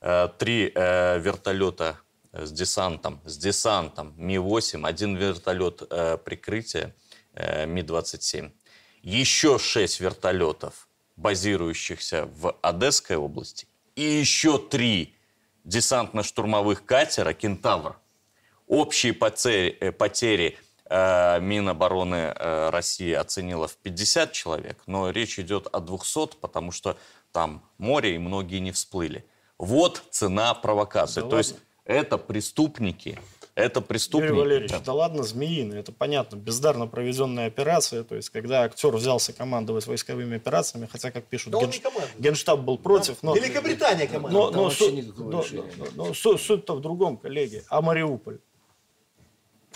[0.00, 1.98] э, три э, вертолета
[2.32, 6.94] с десантом, с десантом Ми-8, один вертолет э, прикрытия
[7.34, 8.52] э, Ми-27,
[9.02, 15.14] еще шесть вертолетов, базирующихся в Одесской области, и еще три
[15.64, 17.98] десантно-штурмовых катера «Кентавр».
[18.66, 25.66] Общие потери, э, потери э, Минобороны э, России оценила в 50 человек, но речь идет
[25.72, 26.96] о 200, потому что
[27.32, 29.24] там море и многие не всплыли.
[29.58, 31.20] Вот цена провокации.
[31.22, 31.38] Да То ладно?
[31.38, 33.18] есть это преступники,
[33.56, 34.30] это преступник.
[34.30, 34.80] Юрий Валерьевич, да.
[34.80, 40.36] да ладно, змеиный, это понятно, бездарно проведенная операция, то есть когда актер взялся командовать войсковыми
[40.36, 41.80] операциями, хотя, как пишут, да генш...
[42.18, 43.14] Генштаб был против.
[43.22, 43.28] Да.
[43.28, 43.34] Но...
[43.34, 44.50] Великобритания командовала.
[44.50, 44.72] Но, но,
[45.16, 47.64] но, но, но, но суть-то в другом, коллеги.
[47.70, 48.40] А Мариуполь?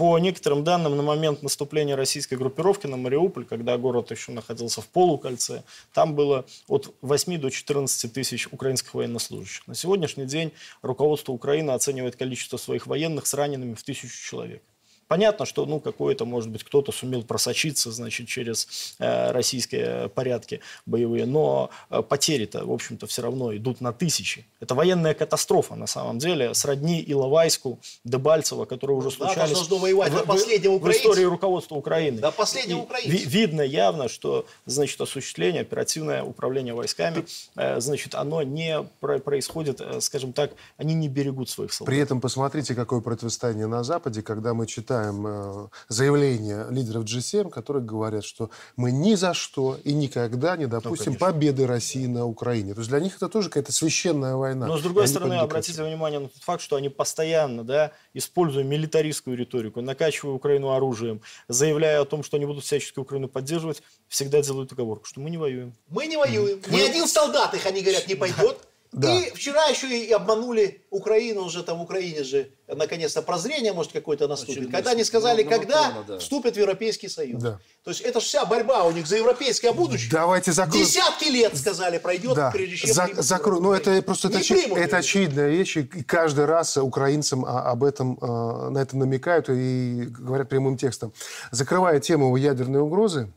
[0.00, 4.88] По некоторым данным, на момент наступления российской группировки на Мариуполь, когда город еще находился в
[4.88, 9.68] полукольце, там было от 8 до 14 тысяч украинских военнослужащих.
[9.68, 14.62] На сегодняшний день руководство Украины оценивает количество своих военных с ранеными в тысячу человек.
[15.10, 21.26] Понятно, что, ну, какое-то, может быть, кто-то сумел просочиться, значит, через э, российские порядки боевые,
[21.26, 24.46] но э, потери-то, в общем-то, все равно идут на тысячи.
[24.60, 30.24] Это военная катастрофа, на самом деле, сродни Иловайску, Дебальцево, которые уже случались да, воевать в,
[30.24, 32.20] в, в истории руководства Украины.
[32.20, 33.28] Да, последнего украинца.
[33.28, 40.00] видно явно, что, значит, осуществление, оперативное управление войсками, э, значит, оно не про происходит, э,
[40.00, 41.92] скажем так, они не берегут своих солдат.
[41.92, 47.50] При этом посмотрите, какое противостояние на Западе, когда мы читаем читаем э, заявления лидеров G7,
[47.50, 52.26] которые говорят, что мы ни за что и никогда не допустим ну, победы России на
[52.26, 52.74] Украине.
[52.74, 54.66] То есть для них это тоже какая-то священная война.
[54.66, 59.36] Но с другой стороны, обратите внимание на тот факт, что они постоянно, да, используя милитаристскую
[59.36, 64.72] риторику, накачивая Украину оружием, заявляя о том, что они будут всячески Украину поддерживать, всегда делают
[64.72, 65.74] оговорку, что мы не воюем.
[65.88, 66.58] Мы не воюем.
[66.58, 66.72] Mm-hmm.
[66.72, 68.58] Ни один солдат их, они говорят, не пойдет.
[68.92, 69.14] Да.
[69.14, 74.26] И вчера еще и обманули Украину, уже там в Украине же наконец-то прозрение может какое-то
[74.26, 74.52] наступит.
[74.52, 76.18] Очередной когда они сказали, когда Макрона, да.
[76.18, 77.40] вступят в Европейский Союз.
[77.40, 77.60] Да.
[77.84, 80.10] То есть это же вся борьба у них за европейское будущее.
[80.10, 80.84] Давайте закроем.
[80.84, 82.50] Десятки лет, сказали, пройдет, да.
[82.50, 83.62] прежде чем за, закрою.
[83.62, 84.54] Ну, это просто это, очи...
[84.54, 85.76] это очевидная вещь.
[85.76, 91.12] И каждый раз украинцам об этом, на это намекают и говорят прямым текстом.
[91.52, 93.30] Закрывая тему ядерной угрозы,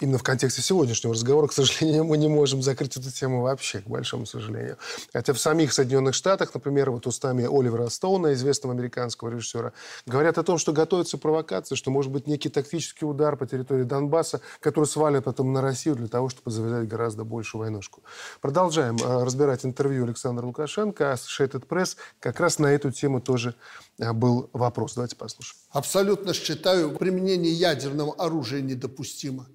[0.00, 3.86] именно в контексте сегодняшнего разговора, к сожалению, мы не можем закрыть эту тему вообще, к
[3.86, 4.78] большому сожалению.
[5.12, 9.72] Хотя в самих Соединенных Штатах, например, вот устами Оливера Стоуна, известного американского режиссера,
[10.06, 14.40] говорят о том, что готовится провокация, что может быть некий тактический удар по территории Донбасса,
[14.60, 18.02] который свалит потом на Россию для того, чтобы завязать гораздо большую войнушку.
[18.40, 21.12] Продолжаем э, разбирать интервью Александра Лукашенко.
[21.12, 23.54] Associated Press как раз на эту тему тоже
[23.98, 24.94] э, был вопрос.
[24.94, 25.60] Давайте послушаем.
[25.70, 29.46] Абсолютно считаю, применение ядерного оружия недопустимо.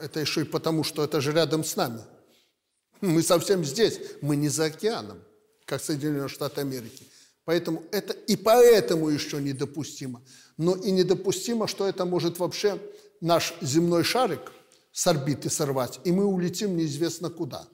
[0.00, 2.00] Это еще и потому, что это же рядом с нами.
[3.00, 5.18] Мы совсем здесь, мы не за океаном,
[5.64, 7.06] как Соединенные Штаты Америки.
[7.44, 10.22] Поэтому это и поэтому еще недопустимо.
[10.56, 12.80] Но и недопустимо, что это может вообще
[13.20, 14.52] наш земной шарик
[14.92, 17.66] с орбиты сорвать, и мы улетим неизвестно куда.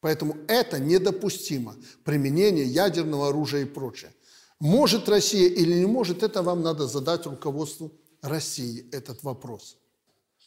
[0.00, 4.12] Поэтому это недопустимо, применение ядерного оружия и прочее.
[4.58, 9.76] Может Россия или не может, это вам надо задать руководству России этот вопрос.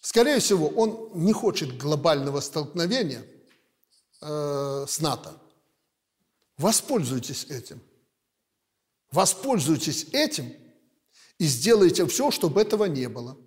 [0.01, 3.25] Скорее всего, он не хочет глобального столкновения
[4.21, 5.33] э, с НАТО.
[6.57, 7.81] Воспользуйтесь этим.
[9.11, 10.53] Воспользуйтесь этим
[11.37, 13.37] и сделайте все, чтобы этого не было.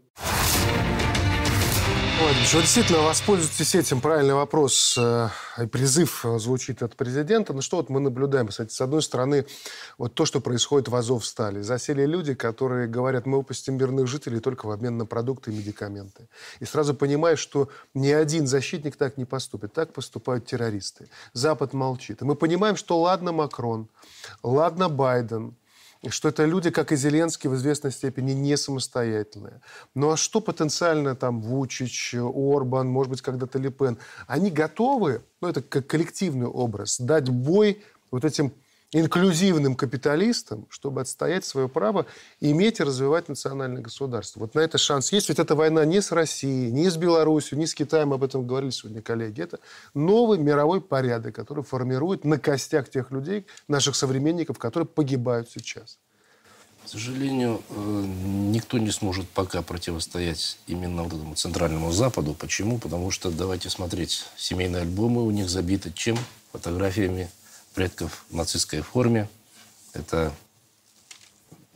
[2.22, 4.00] Владимирович, действительно воспользуйтесь этим.
[4.00, 5.28] Правильный вопрос э,
[5.60, 7.52] и призыв звучит от президента.
[7.52, 9.44] Ну что вот мы наблюдаем, кстати, с одной стороны,
[9.98, 11.64] вот то, что происходит в Азовстале.
[11.64, 16.28] Засели люди, которые говорят, мы выпустим мирных жителей только в обмен на продукты и медикаменты.
[16.60, 19.72] И сразу понимаешь, что ни один защитник так не поступит.
[19.72, 21.08] Так поступают террористы.
[21.32, 22.22] Запад молчит.
[22.22, 23.88] И мы понимаем, что ладно Макрон,
[24.44, 25.56] ладно Байден,
[26.10, 29.60] что это люди, как и Зеленский, в известной степени не самостоятельные.
[29.94, 33.98] Ну а что потенциально там Вучич, Орбан, может быть, когда-то Лепен?
[34.26, 38.52] Они готовы, ну это как коллективный образ, дать бой вот этим
[38.92, 42.06] инклюзивным капиталистам, чтобы отстоять свое право
[42.40, 44.40] иметь и развивать национальное государство.
[44.40, 45.30] Вот на это шанс есть.
[45.30, 48.70] Ведь эта война не с Россией, не с Беларусью, не с Китаем, об этом говорили
[48.70, 49.40] сегодня коллеги.
[49.40, 49.60] Это
[49.94, 55.98] новый мировой порядок, который формирует на костях тех людей, наших современников, которые погибают сейчас.
[56.84, 58.04] К сожалению, э,
[58.50, 62.34] никто не сможет пока противостоять именно вот этому Центральному Западу.
[62.34, 62.78] Почему?
[62.78, 66.18] Потому что, давайте смотреть, семейные альбомы у них забиты чем?
[66.50, 67.30] Фотографиями
[67.74, 69.28] предков в нацистской форме.
[69.92, 70.32] Это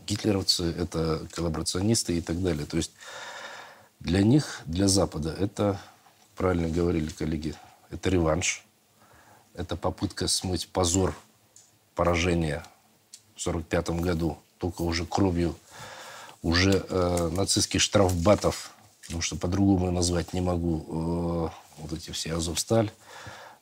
[0.06, 2.66] гитлеровцы, это коллаборационисты и так далее.
[2.66, 2.92] То есть
[4.00, 5.80] для них, для Запада, это,
[6.36, 7.54] правильно говорили коллеги,
[7.90, 8.64] это реванш,
[9.54, 11.14] это попытка смыть позор
[11.94, 12.64] поражения
[13.34, 15.56] в 1945 году, только уже кровью
[16.42, 22.92] уже э, нацистских штрафбатов, потому что по-другому назвать не могу, э, вот эти все Азовсталь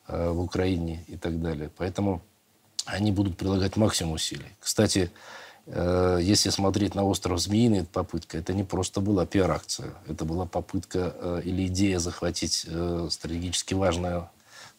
[0.07, 1.71] в Украине и так далее.
[1.77, 2.23] Поэтому
[2.87, 4.49] они будут прилагать максимум усилий.
[4.61, 5.11] Кстати,
[5.67, 10.47] э, если смотреть на остров Змеиный, эта попытка, это не просто была пиар-акция, это была
[10.47, 14.29] попытка э, или идея захватить э, стратегически важную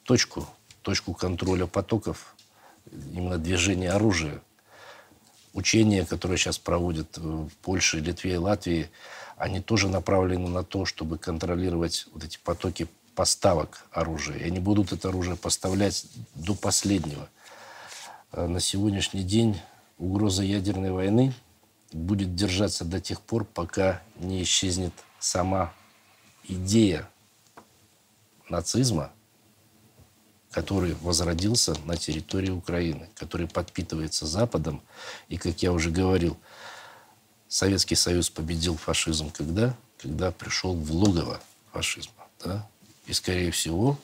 [0.04, 0.48] точку,
[0.82, 2.36] точку контроля потоков,
[3.14, 4.42] именно движения оружия
[5.54, 8.90] учения, которые сейчас проводят в Польше, Литве и Латвии,
[9.38, 14.38] они тоже направлены на то, чтобы контролировать вот эти потоки поставок оружия.
[14.38, 17.30] И они будут это оружие поставлять до последнего.
[18.32, 19.60] А на сегодняшний день
[19.98, 21.34] угроза ядерной войны
[21.92, 25.74] будет держаться до тех пор, пока не исчезнет сама
[26.44, 27.08] идея
[28.50, 29.12] нацизма
[30.56, 34.82] который возродился на территории Украины, который подпитывается Западом.
[35.28, 36.38] И, как я уже говорил,
[37.50, 39.76] Советский Союз победил фашизм когда?
[39.98, 41.42] Когда пришел в логово
[41.74, 42.24] фашизма.
[42.42, 42.66] Да?
[43.06, 44.00] И, скорее всего,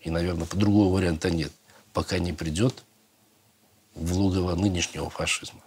[0.00, 1.52] и, наверное, другого варианта нет,
[1.92, 2.84] пока не придет
[3.94, 5.62] в логово нынешнего фашизма.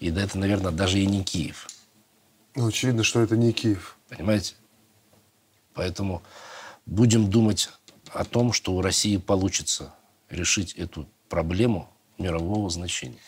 [0.00, 1.68] И да, это, наверное, даже и не Киев.
[2.54, 3.96] Ну, очевидно, что это не Киев.
[4.08, 4.54] Понимаете?
[5.74, 6.22] Поэтому
[6.86, 7.70] будем думать
[8.12, 9.94] о том, что у России получится
[10.30, 13.18] решить эту проблему мирового значения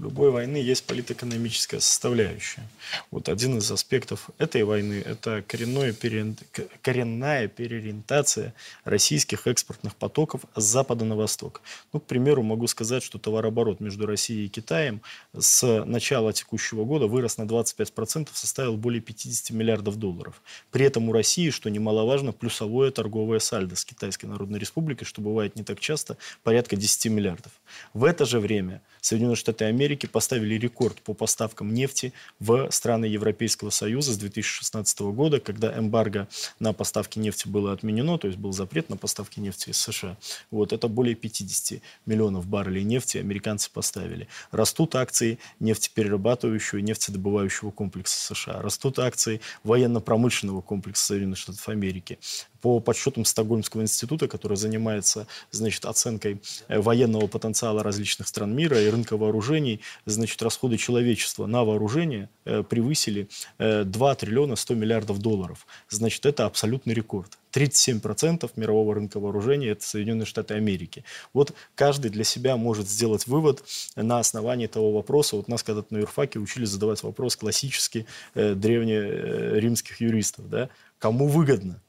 [0.00, 2.62] любой войны есть политэкономическая составляющая.
[3.10, 6.34] Вот один из аспектов этой войны– это коренное пере...
[6.82, 11.62] коренная переориентация российских экспортных потоков с запада на восток.
[11.92, 15.02] Ну, к примеру, могу сказать, что товарооборот между Россией и Китаем
[15.36, 20.42] с начала текущего года вырос на 25%, составил более 50 миллиардов долларов.
[20.70, 25.56] При этом у России, что немаловажно, плюсовое торговое сальдо с Китайской Народной Республикой, что бывает
[25.56, 27.52] не так часто, порядка 10 миллиардов.
[27.92, 33.70] В это же время Соединенные Штаты Америки поставили рекорд по поставкам нефти в страны Европейского
[33.70, 38.88] Союза с 2016 года, когда эмбарго на поставки нефти было отменено, то есть был запрет
[38.88, 40.16] на поставки нефти из США.
[40.50, 44.28] Вот, это более 50 миллионов баррелей нефти американцы поставили.
[44.50, 48.62] Растут акции нефтеперерабатывающего и нефтедобывающего комплекса США.
[48.62, 52.18] Растут акции военно-промышленного комплекса Соединенных Штатов Америки
[52.60, 58.88] по подсчетам Стокгольмского института, который занимается значит, оценкой э, военного потенциала различных стран мира и
[58.88, 65.66] рынка вооружений, значит, расходы человечества на вооружение э, превысили э, 2 триллиона 100 миллиардов долларов.
[65.88, 67.38] Значит, это абсолютный рекорд.
[67.52, 71.04] 37% мирового рынка вооружений– это Соединенные Штаты Америки.
[71.32, 73.64] Вот каждый для себя может сделать вывод
[73.96, 75.36] на основании того вопроса.
[75.36, 80.48] Вот нас когда-то на юрфаке учили задавать вопрос классически э, древнеримских юристов.
[80.48, 80.68] Да?
[80.98, 81.80] Кому выгодно?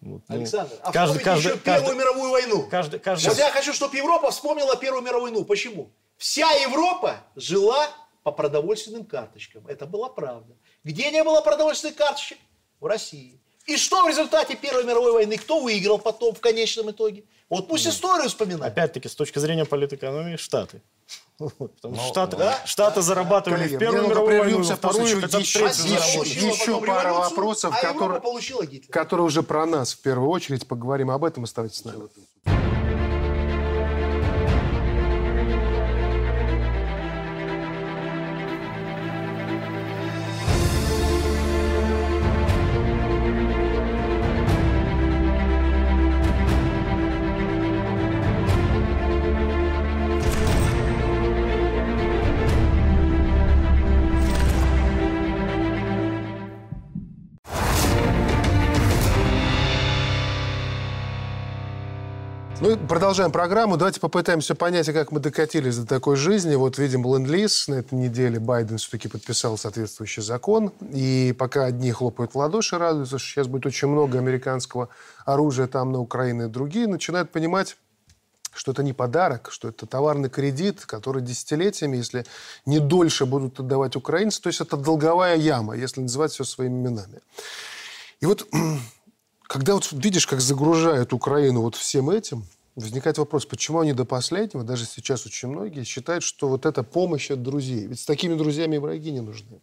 [0.00, 2.68] Вот, ну, Александр, а каждый, каждый, еще Первую каждый, мировую войну.
[2.70, 3.28] Каждый, каждый...
[3.28, 5.44] Вот я хочу, чтобы Европа вспомнила Первую мировую войну.
[5.44, 5.90] Почему?
[6.16, 7.88] Вся Европа жила
[8.22, 9.66] по продовольственным карточкам.
[9.66, 10.54] Это была правда.
[10.84, 12.38] Где не было продовольственных карточек?
[12.80, 13.40] В России.
[13.66, 15.36] И что в результате Первой мировой войны?
[15.36, 17.24] Кто выиграл потом в конечном итоге?
[17.48, 17.90] Вот пусть да.
[17.90, 18.72] историю вспоминают.
[18.72, 20.80] Опять-таки, с точки зрения политэкономии, Штаты.
[21.38, 22.58] Потому что ну, Штаты, да?
[22.64, 27.72] Штаты зарабатывали Коллеги, в Первую мировую войну, во вторую, еще, еще, еще, еще пара вопросов,
[27.76, 28.20] а которые,
[28.90, 30.66] которые уже про нас в первую очередь.
[30.66, 31.44] Поговорим об этом.
[31.44, 32.08] Оставайтесь с нами.
[62.68, 63.78] Мы продолжаем программу.
[63.78, 66.54] Давайте попытаемся понять, как мы докатились до такой жизни.
[66.54, 67.66] Вот видим ленд-лиз.
[67.68, 70.74] На этой неделе Байден все-таки подписал соответствующий закон.
[70.92, 74.90] И пока одни хлопают в ладоши, радуются, что сейчас будет очень много американского
[75.24, 77.78] оружия там на Украине, другие начинают понимать,
[78.52, 82.26] что это не подарок, что это товарный кредит, который десятилетиями, если
[82.66, 87.20] не дольше будут отдавать украинцы, то есть это долговая яма, если называть все своими именами.
[88.20, 88.46] И вот
[89.48, 92.44] когда вот видишь, как загружают Украину вот всем этим,
[92.80, 97.30] возникает вопрос, почему они до последнего, даже сейчас очень многие, считают, что вот эта помощь
[97.30, 97.86] от друзей.
[97.86, 99.60] Ведь с такими друзьями враги не нужны.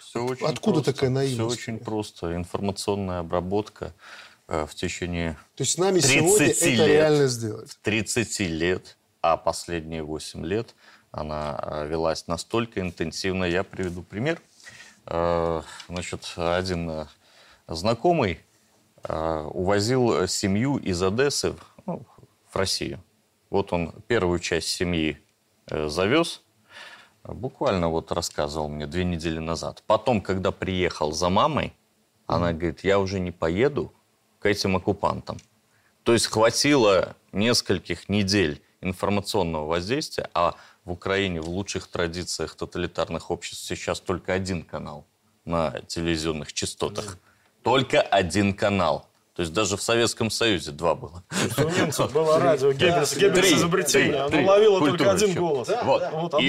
[0.00, 0.92] Все очень Откуда просто.
[0.94, 1.60] такая наивность?
[1.60, 2.34] Все очень просто.
[2.34, 3.92] Информационная обработка
[4.48, 7.78] э, в течение То есть с нами сегодня это лет, реально сделать?
[7.82, 10.74] 30 лет, а последние 8 лет
[11.12, 13.44] она э, велась настолько интенсивно.
[13.44, 14.40] Я приведу пример.
[15.06, 17.06] Э, значит, один
[17.66, 18.40] знакомый
[19.08, 21.54] увозил семью из Одессы
[21.88, 22.06] ну,
[22.48, 23.02] в Россию.
[23.50, 25.18] Вот он первую часть семьи
[25.66, 26.42] э, завез,
[27.24, 29.82] Буквально вот рассказывал мне две недели назад.
[29.86, 31.74] Потом, когда приехал за мамой,
[32.26, 33.92] она говорит, я уже не поеду
[34.38, 35.38] к этим оккупантам.
[36.04, 43.66] То есть хватило нескольких недель информационного воздействия, а в Украине в лучших традициях тоталитарных обществ
[43.66, 45.04] сейчас только один канал
[45.44, 47.18] на телевизионных частотах.
[47.62, 49.07] Только один канал.
[49.38, 51.22] То есть даже в Советском Союзе два было.
[51.58, 54.22] У немцев было радио, Геббельс, Геббельс изобретение.
[54.22, 55.68] Оно ловило только один голос.
[55.84, 56.40] Вот.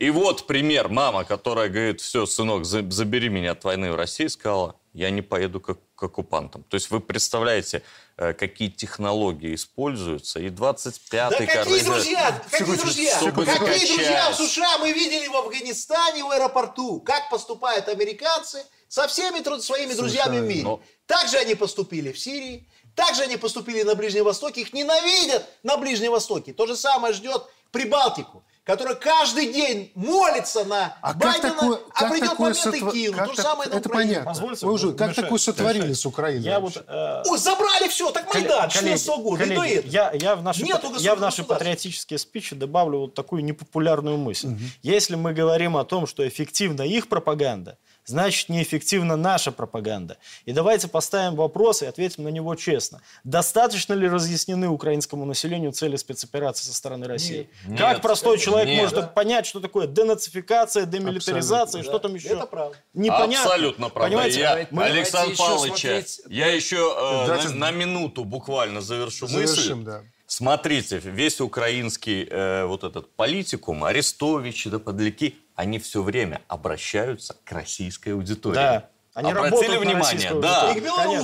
[0.00, 0.88] И, вот, пример.
[0.88, 5.20] Мама, которая говорит, все, сынок, за- забери меня от войны в России, сказала, я не
[5.20, 6.62] поеду как, к оккупантам.
[6.62, 7.82] То есть вы представляете,
[8.16, 12.42] э, какие технологии используются, и 25-й Да какие корректор- друзья?
[12.52, 13.16] Какие друзья?
[13.16, 13.88] чтобы Какие закачать.
[13.96, 17.00] друзья в США мы видели в Афганистане, в аэропорту?
[17.00, 20.62] Как поступают американцы со всеми тру- своими друзьями в мире?
[20.62, 24.62] Но- Так же они поступили в Сирии, так же они поступили на Ближнем Востоке.
[24.62, 26.52] Их ненавидят на Ближнем Востоке.
[26.52, 32.00] То же самое ждет Прибалтику, которая каждый день молится на А как Байдена, такое, а
[32.00, 33.16] как придет такое момент и сотво- кинут.
[33.16, 34.14] как То же так- самое на Это Украине.
[34.24, 34.56] понятно.
[34.62, 36.44] Мы уже, как такое сотворили с Украиной?
[36.44, 40.34] Я вот э, Ой, забрали все, так Майдан, Коллеги, 14 года, и коллеги, я, я
[40.34, 44.48] в наши, Нету я в наши патриотические спичи добавлю вот такую непопулярную мысль.
[44.82, 47.76] Если мы говорим о том, что эффективна их пропаганда,
[48.08, 50.16] значит неэффективна наша пропаганда.
[50.46, 53.00] И давайте поставим вопрос и ответим на него честно.
[53.24, 57.48] Достаточно ли разъяснены украинскому населению цели спецоперации со стороны России?
[57.66, 57.78] Нет.
[57.78, 58.82] Как простой человек Нет.
[58.92, 62.28] может понять, что такое денацификация, демилитаризация и что там еще?
[62.28, 62.76] Это правда.
[62.94, 63.44] Непонятно.
[63.52, 64.08] Абсолютно правда.
[64.10, 69.26] Понимаете, я мы- Александр Павлович, смотреть- я еще э, Давайте- на, на минуту буквально завершу
[69.26, 69.86] Завершим, мысль.
[69.86, 70.02] да.
[70.26, 77.50] Смотрите, весь украинский э, вот этот политикум, Арестович, да подляки, они все время обращаются к
[77.50, 78.54] российской аудитории.
[78.54, 78.90] Да.
[79.12, 80.32] Они Обратили внимание?
[80.34, 80.72] Да.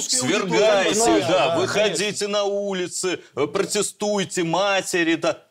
[0.01, 5.45] Свергайте, да, да, выходите на улицы, протестуйте, матери, да.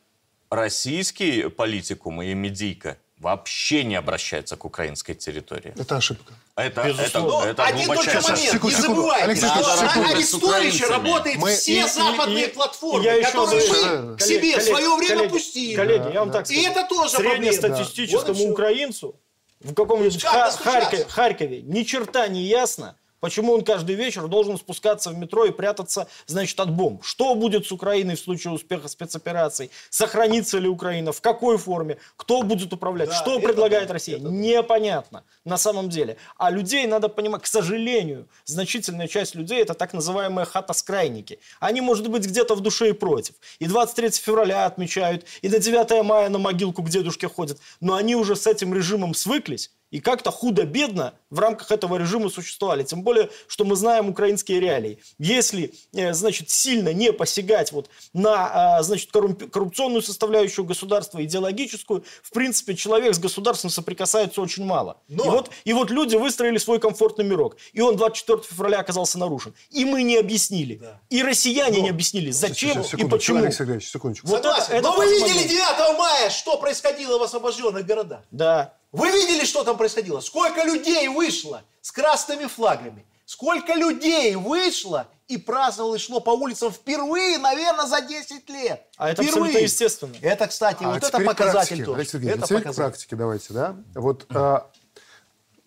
[0.50, 5.74] Российский политикум и медийка вообще не обращается к украинской территории.
[5.78, 6.34] Это ошибка.
[6.56, 7.48] Это, это, Безусловно.
[7.50, 10.48] это Один только момент, Секунду, не забывайте, Алексей, что секунду, на секунду.
[10.48, 10.92] Украинцами.
[10.92, 14.62] работают Мы- все и- западные и- платформы, я еще которые слышу- вы к себе в
[14.62, 15.76] свое время пустили.
[15.76, 16.40] Коллеги, я вам Да.
[16.40, 16.70] так И скажу.
[16.80, 17.10] это тоже.
[17.18, 18.52] Среднестатистическому и всё.
[18.52, 19.16] украинцу
[19.62, 20.72] в каком-нибудь Как Ха-?
[20.72, 25.52] Харькове, Харькове ни черта не ясно, почему он каждый вечер должен спускаться в метро и
[25.52, 27.06] прятаться, значит, от бомб.
[27.06, 29.72] Что будет с Украиной в случае успеха спецопераций?
[29.90, 31.14] Сохранится ли Украина?
[31.14, 32.00] В какой форме?
[32.18, 33.08] Кто будет управлять?
[33.08, 34.18] Да, Что предлагает да, Россия?
[34.18, 34.26] это.
[34.28, 36.18] Непонятно на самом деле.
[36.38, 41.40] А людей надо понимать, к сожалению, значительная часть людей это так называемые хатоскрайники.
[41.62, 43.36] Они, может быть, где-то в душе и против.
[43.60, 47.58] И 23 февраля отмечают, и на 9 мая на могилку к дедушке ходят.
[47.80, 52.82] Но они уже с этим режимом свыклись и как-то худо-бедно в рамках этого режима существовали.
[52.82, 54.98] Тем более, что мы знаем украинские реалии.
[55.20, 62.32] Если, э, значит, сильно не посягать вот на, а, значит, коррупционную составляющую государства, идеологическую, в
[62.32, 64.98] принципе, человек с государством соприкасается очень мало.
[65.08, 67.58] Но- И, вот, и вот люди выстроили свой комфортный мирок.
[67.72, 69.54] И он 24 февраля оказался нарушен.
[69.70, 70.78] И мы не объяснили.
[70.78, 71.00] Да.
[71.12, 73.38] И россияне не объяснили, зачем Сейчас, и секунду, почему.
[73.44, 74.26] Алексей Сергеевич, секундочку.
[74.28, 74.74] Вот это- Согласен.
[74.74, 75.50] это Но вы видели момент.
[75.52, 78.22] 9 мая, что происходило в освобожденных городах?
[78.32, 78.74] Да.
[78.94, 80.20] Вы видели, что там происходило?
[80.22, 83.06] Сколько людей вышло с красными флагами?
[83.26, 88.86] Сколько людей вышло и праздновало, и шло по улицам впервые, наверное, за 10 лет?
[88.98, 89.46] А это Впервые.
[89.46, 90.16] абсолютно естественно.
[90.22, 91.86] Это, кстати, А вот это к показатель практике.
[91.86, 91.98] тоже.
[91.98, 92.84] Алексей Сергеевич, Это теперь к показатель.
[92.84, 93.76] практике давайте, да?
[93.96, 94.70] Вот а,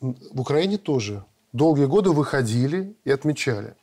[0.00, 3.74] в Украине тоже долгие годы выходили и отмечали.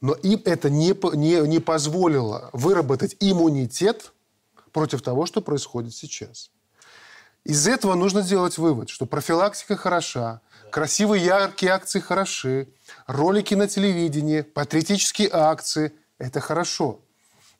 [0.00, 4.12] Но им это не, не, не позволило выработать иммунитет
[4.72, 6.50] против того, что происходит сейчас.
[7.44, 12.68] Из этого нужно делать вывод, что профилактика хороша, красивые яркие акции хороши,
[13.06, 17.00] ролики на телевидении, патриотические акции– это хорошо.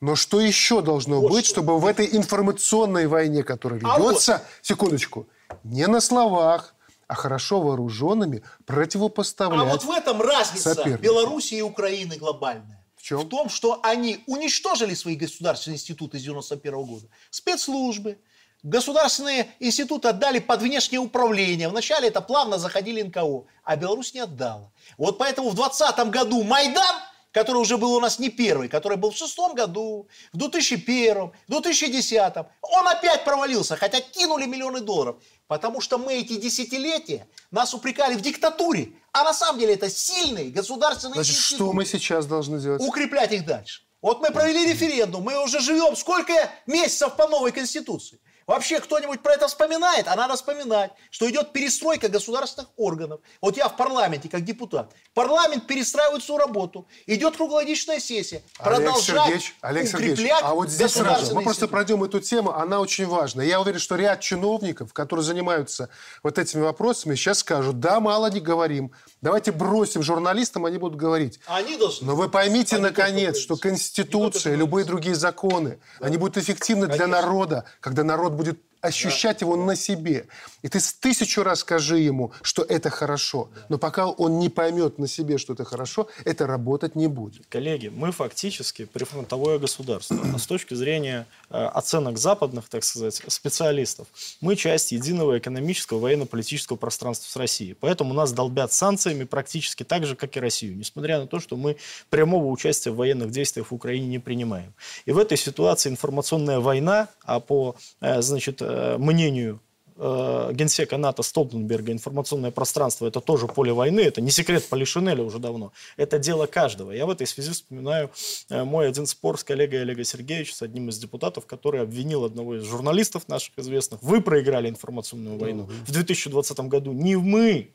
[0.00, 4.12] Но что еще должно быть, чтобы в этой информационной войне, которая А вот.
[4.12, 5.28] ведется, секундочку,
[5.62, 6.74] не на словах,
[7.06, 9.60] а хорошо вооруженными противопоставлять.
[9.60, 11.02] А вот в этом разница сопернику.
[11.02, 12.84] Белоруссии и Украины глобальная.
[12.96, 13.28] В чем?
[13.28, 17.06] том, что они уничтожили свои государственные институты с 91 года.
[17.30, 18.18] Спецслужбы,
[18.62, 21.68] государственные институты отдали под внешнее управление.
[21.68, 24.70] Вначале это плавно заходили НКО, а Беларусь не отдала.
[24.98, 26.96] Вот поэтому в 2020 году Майдан,
[27.32, 31.32] который уже был у нас не первый, который был в шестом году, в 2001, в
[31.46, 35.16] 2010, он опять провалился, хотя кинули миллионы долларов.
[35.46, 38.92] Потому что мы эти десятилетия нас упрекали в диктатуре.
[39.12, 42.82] А на самом деле это сильные государственные Значит, институты что мы сейчас должны делать?
[42.82, 43.82] укреплять их дальше.
[44.02, 46.32] Вот мы провели референдум, мы уже живем сколько
[46.66, 48.18] месяцев по новой конституции.
[48.50, 50.08] Вообще кто-нибудь про это вспоминает?
[50.08, 53.20] А надо вспоминать, что идет перестройка государственных органов.
[53.40, 54.92] Вот я в парламенте как депутат.
[55.14, 56.88] Парламент перестраивает свою работу.
[57.06, 58.42] Идет круглогодичная сессия.
[58.58, 62.80] Олег Продолжать Сергеевич, Олег Сергеевич, а вот здесь сразу, мы просто пройдем эту тему, она
[62.80, 63.44] очень важна.
[63.44, 65.88] Я уверен, что ряд чиновников, которые занимаются
[66.24, 68.90] вот этими вопросами, сейчас скажут, да, мало не говорим,
[69.20, 71.38] давайте бросим журналистам, они будут говорить.
[71.46, 72.04] Они должны.
[72.04, 76.06] Но вы поймите, они наконец, что Конституция, любые другие законы, да.
[76.08, 77.06] они будут эффективны Конечно.
[77.06, 79.46] для народа, когда народ будет ощущать да.
[79.46, 80.26] его на себе.
[80.62, 83.48] И ты с тысячу раз скажи ему, что это хорошо.
[83.54, 83.60] Да.
[83.70, 87.46] Но пока он не поймет на себе, что это хорошо, это работать не будет.
[87.48, 90.18] Коллеги, мы фактически прифронтовое государство.
[90.34, 94.06] А с точки зрения э, оценок западных, так сказать, специалистов,
[94.40, 97.74] мы часть единого экономического военно-политического пространства с Россией.
[97.74, 100.76] Поэтому нас долбят санкциями практически так же, как и Россию.
[100.76, 101.76] Несмотря на то, что мы
[102.08, 104.72] прямого участия в военных действиях в Украине не принимаем.
[105.06, 109.60] И в этой ситуации информационная война, а по, э, значит, э, мнению
[109.96, 115.38] э, генсека НАТО Столтенберга информационное пространство– это тоже поле войны, это не секрет Полишинеля уже
[115.38, 116.90] давно, это дело каждого.
[116.90, 118.10] Я в этой связи вспоминаю
[118.48, 122.56] э, мой один спор с коллегой Олега Сергеевича, с одним из депутатов, который обвинил одного
[122.56, 124.02] из журналистов наших известных.
[124.02, 127.72] Вы проиграли информационную войну в 2020 году, не мы,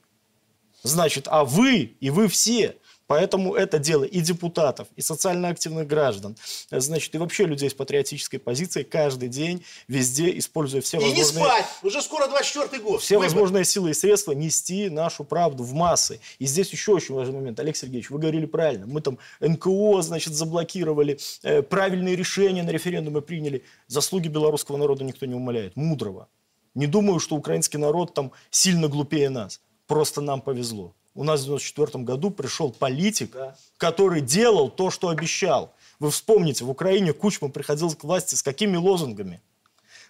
[0.84, 2.76] значит, а вы и вы все.
[3.08, 6.36] Поэтому это дело и депутатов, и социально активных граждан,
[6.72, 11.24] значит, и вообще людей с патриотической позицией каждый день, везде, используя все и возможные...
[11.24, 11.66] И не спать!
[11.84, 13.01] Уже скоро 24-й год!
[13.01, 13.30] Все Выбор.
[13.30, 16.20] возможные силы и средства нести нашу правду в массы.
[16.39, 17.60] И здесь еще очень важный момент.
[17.60, 18.88] Олег Сергеевич, вы говорили правильно.
[18.88, 23.64] Мы там НКО, значит, заблокировали, э, правильные решения на референдумы приняли.
[23.88, 25.76] Заслуги белорусского народа никто не умаляет.
[25.76, 26.28] Мудрого.
[26.74, 29.62] Не думаю, что украинский народ там сильно глупее нас.
[29.86, 33.55] Просто нам повезло у нас в 1994 году пришел политик, да.
[33.78, 35.74] который делал то, что обещал.
[35.99, 39.41] Вы вспомните, в Украине Кучма приходил к власти с какими лозунгами?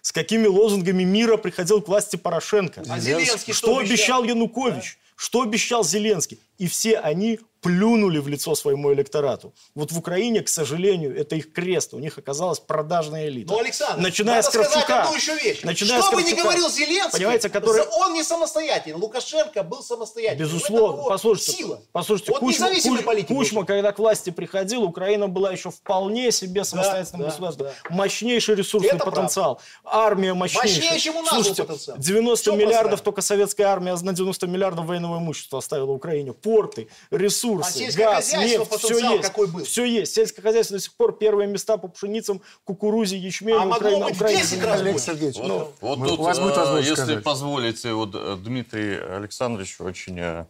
[0.02, 2.82] С какими лозунгами мира приходил к власти Порошенко?
[2.88, 4.98] А Зеленский что, что обещал, обещал Янукович?
[5.00, 5.06] Да.
[5.16, 6.38] Что обещал Зеленский?
[6.58, 9.52] И все они плюнули в лицо своему электорату.
[9.74, 11.94] Вот в Украине, к сожалению, это их крест.
[11.94, 13.52] У них оказалась продажная элита.
[13.52, 15.62] Но, Александр, начиная надо с Кравчука, сказать одну еще вещь.
[15.64, 17.82] Начиная Что бы ни говорил Зеленский, понимаете, который...
[17.82, 19.00] он не самостоятельный.
[19.00, 20.44] Лукашенко был самостоятельный.
[20.44, 21.02] Безусловно.
[21.08, 21.82] Послушайте, сила.
[21.90, 27.22] послушайте вот Кучма, Куч, Кучма когда к власти приходил, Украина была еще вполне себе самостоятельным
[27.22, 27.66] да, государством.
[27.66, 27.96] Да.
[27.96, 29.60] Мощнейший ресурсный это потенциал.
[29.82, 30.06] Правда.
[30.06, 30.82] Армия мощнейшая.
[30.82, 31.98] Мощнее, чем у нас Слушайте, потенциал.
[31.98, 36.32] 90 Что миллиардов только советская армия на 90 миллиардов военного имущества оставила Украине.
[36.32, 39.28] Порты, ресурсы, а газ, нефть, все есть.
[39.28, 39.64] Какой был.
[39.64, 40.14] Все есть.
[40.14, 43.60] Сельское хозяйство до сих пор первые места по пшеницам, кукурузе, ячменю.
[43.60, 46.56] А Украина, быть Украина, 10 раз Олег Сергеевич, вот, ну, вот тут, у вас будет
[46.56, 47.24] возможность если сказать.
[47.24, 50.46] позволите, вот э, Дмитрий Александрович очень э,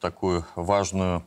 [0.00, 1.24] такую важную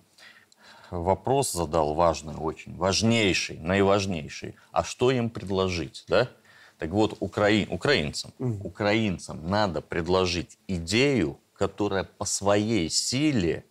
[0.91, 4.55] вопрос задал, важный очень, важнейший, наиважнейший.
[4.72, 6.30] А что им предложить, да?
[6.78, 8.61] Так вот, украин, украинцам, mm.
[8.63, 13.65] украинцам надо предложить идею, которая по своей силе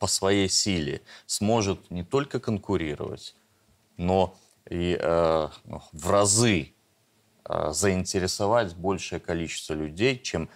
[0.00, 3.36] по своей силе сможет не только конкурировать,
[3.98, 4.34] но
[4.68, 6.72] и э, ну, в разы
[7.44, 10.48] э, заинтересовать большее количество людей, чем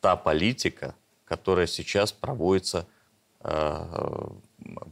[0.00, 2.88] та политика, которая сейчас проводится
[3.40, 4.28] э,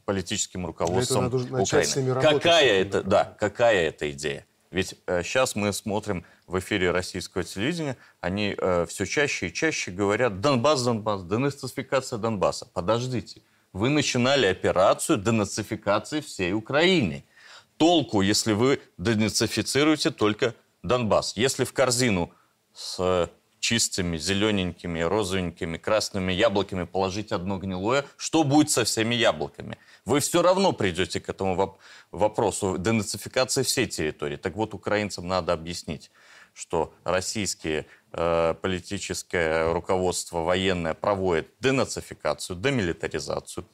[0.05, 2.15] политическим руководством Украины.
[2.21, 4.47] Какая это, да, какая это идея?
[4.71, 9.91] Ведь э, сейчас мы смотрим в эфире российского телевидения, они э, все чаще и чаще
[9.91, 12.69] говорят «Донбасс, Донбасс, денацификация Донбасса».
[12.73, 13.43] Подождите,
[13.77, 17.25] вы начинали операцию денацификации всей Украины.
[17.77, 21.37] Толку, если вы денацифицируете только Донбасс.
[21.37, 22.33] Если в корзину
[22.73, 23.29] с
[23.61, 29.77] чистыми, зелененькими, розовенькими, красными яблоками положить одно гнилое, что будет со всеми яблоками?
[30.05, 31.79] Вы все равно придете к этому
[32.13, 34.37] вопросу денацификации всей территории.
[34.37, 36.11] Так вот, украинцам надо объяснить,
[36.55, 37.85] что российские э,
[38.17, 43.67] политическое руководство военное проводит денацификацию, демилитаризацию.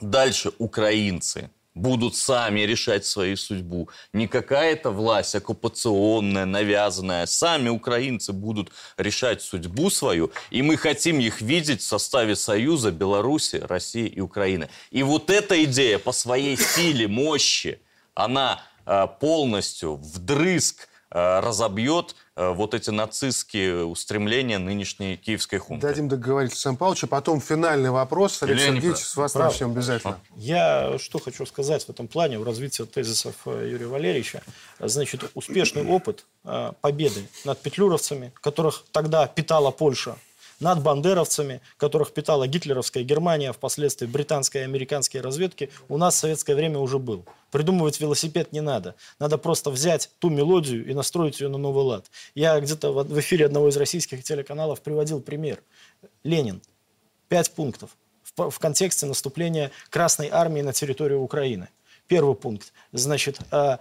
[0.00, 3.88] Дальше украинцы будут сами решать свою судьбу.
[4.12, 7.26] Не какая-то власть оккупационная, навязанная.
[7.26, 10.30] Сами украинцы будут решать судьбу свою.
[10.50, 14.68] И мы хотим их видеть в составе Союза Беларуси, России и Украины.
[14.90, 17.80] И вот эта идея по своей силе, мощи,
[18.14, 25.86] она э, полностью вдрызг Э, разобьет э, вот эти нацистские устремления нынешней киевской хунты.
[25.86, 27.08] Дадим договориться с Павловичем.
[27.08, 28.42] Потом финальный вопрос.
[28.42, 29.52] Олег Сергеевич, с вас Прав.
[29.52, 30.18] начнем обязательно.
[30.36, 34.42] Я что хочу сказать в этом плане, в развитии тезисов э, Юрия Валерьевича.
[34.78, 36.24] Значит, успешный опыт
[36.80, 40.16] победы над петлюровцами, которых тогда питала Польша,
[40.62, 46.18] над бандеровцами, которых питала гитлеровская Германия, а впоследствии британская и американские разведки, у нас в
[46.18, 47.26] советское время уже был.
[47.50, 48.94] Придумывать велосипед не надо.
[49.18, 52.06] Надо просто взять ту мелодию и настроить ее на новый лад.
[52.34, 55.62] Я где-то в эфире одного из российских телеканалов приводил пример.
[56.24, 56.62] Ленин.
[57.28, 57.90] Пять пунктов
[58.36, 61.68] в, контексте наступления Красной Армии на территорию Украины.
[62.06, 62.72] Первый пункт.
[62.92, 63.78] Значит, э,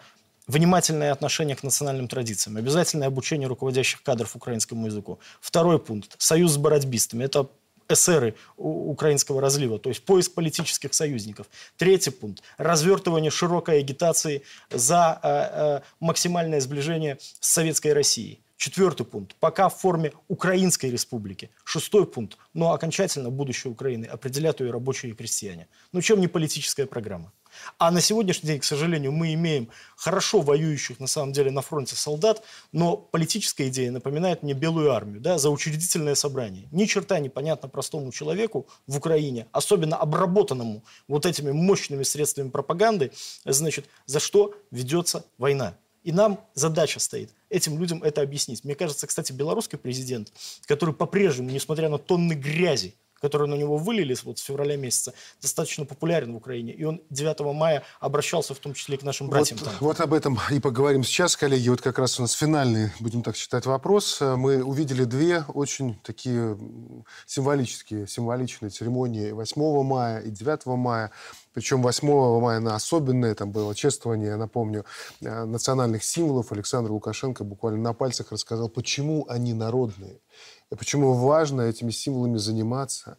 [0.52, 5.20] внимательное отношение к национальным традициям, обязательное обучение руководящих кадров украинскому языку.
[5.40, 7.24] Второй пункт– союз с бородьбистами.
[7.24, 7.48] Это
[7.88, 11.48] эсеры украинского разлива, то есть поиск политических союзников.
[11.78, 18.42] Третий пункт– развертывание широкой агитации за э, э, максимальное сближение с советской Россией.
[18.62, 19.36] Четвертый пункт.
[19.40, 21.50] Пока в форме Украинской республики.
[21.64, 22.38] Шестой пункт.
[22.54, 25.68] Но окончательно будущее Украины определят ее рабочие и крестьяне.
[25.94, 27.34] Ну чем не политическая программа?
[27.80, 31.96] А на сегодняшний день, к сожалению, мы имеем хорошо воюющих на самом деле на фронте
[31.96, 36.68] солдат, но политическая идея напоминает мне белую армию, да, за учредительное собрание.
[36.72, 43.12] Ни черта не понятно простому человеку в Украине, особенно обработанному вот этими мощными средствами пропаганды,
[43.44, 45.76] значит, за что ведется война.
[46.04, 48.64] И нам задача стоит этим людям это объяснить.
[48.64, 50.32] Мне кажется, кстати, белорусский президент,
[50.66, 55.86] который по-прежнему, несмотря на тонны грязи, которые на него вылились вот с февраля месяца, достаточно
[55.86, 56.74] популярен в Украине.
[56.74, 59.60] И он 9 мая обращался в том числе и к нашим братьям.
[59.60, 61.70] Вот, вот об этом и поговорим сейчас, коллеги.
[61.70, 64.20] Вот как раз у нас финальный, будем так считать, вопрос.
[64.22, 66.58] Мы увидели две очень такие
[67.28, 71.12] символические, символичные церемонии 8 мая и 9 мая.
[71.54, 74.86] Причем 8 мая на особенное, там было чествование, напомню,
[75.22, 76.52] э, национальных символов.
[76.52, 80.20] Александр Лукашенко буквально на пальцах рассказал, почему они народные.
[80.72, 83.18] И почему важно этими символами заниматься.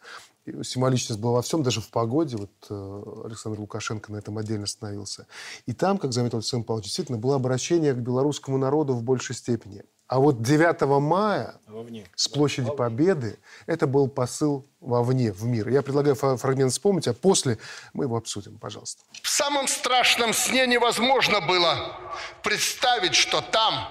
[0.62, 2.36] Символичность была во всем, даже в погоде.
[2.36, 5.26] Вот э, Александр Лукашенко на этом отдельно остановился.
[5.66, 9.84] И там, как заметил Александр Павлович, действительно было обращение к белорусскому народу в большей степени.
[10.12, 12.06] А вот 9 мая вовне.
[12.14, 12.76] с площади вовне.
[12.76, 15.70] Победы это был посыл вовне, в мир.
[15.70, 17.56] Я предлагаю фрагмент вспомнить, а после
[17.94, 18.58] мы его обсудим.
[18.58, 19.02] Пожалуйста.
[19.22, 21.96] В самом страшном сне невозможно было
[22.42, 23.88] представить, что там,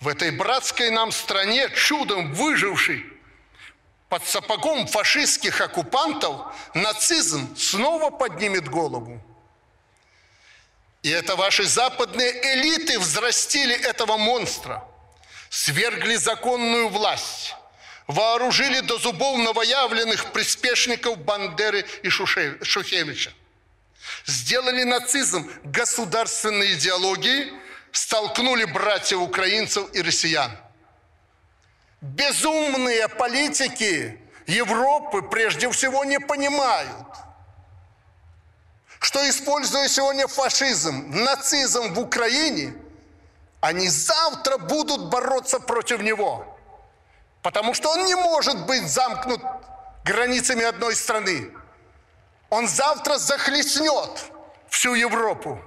[0.00, 3.04] в этой братской нам стране, чудом выживший,
[4.08, 9.20] под сапогом фашистских оккупантов, нацизм снова поднимет голову.
[11.02, 14.82] И это ваши западные элиты взрастили этого монстра,
[15.50, 17.54] свергли законную власть,
[18.06, 23.32] вооружили до зубов новоявленных приспешников Бандеры и Шухевича,
[24.24, 27.52] сделали нацизм государственной идеологией–
[27.92, 30.50] столкнули братьев украинцев и россиян.
[32.00, 37.06] Безумные политики Европы прежде всего не понимают,
[39.00, 42.74] что используя сегодня фашизм, нацизм в Украине,
[43.60, 46.44] они завтра будут бороться против него.
[47.42, 49.40] Потому что он не может быть замкнут
[50.04, 51.50] границами одной страны.
[52.48, 54.30] Он завтра захлестнет
[54.68, 55.58] всю Европу.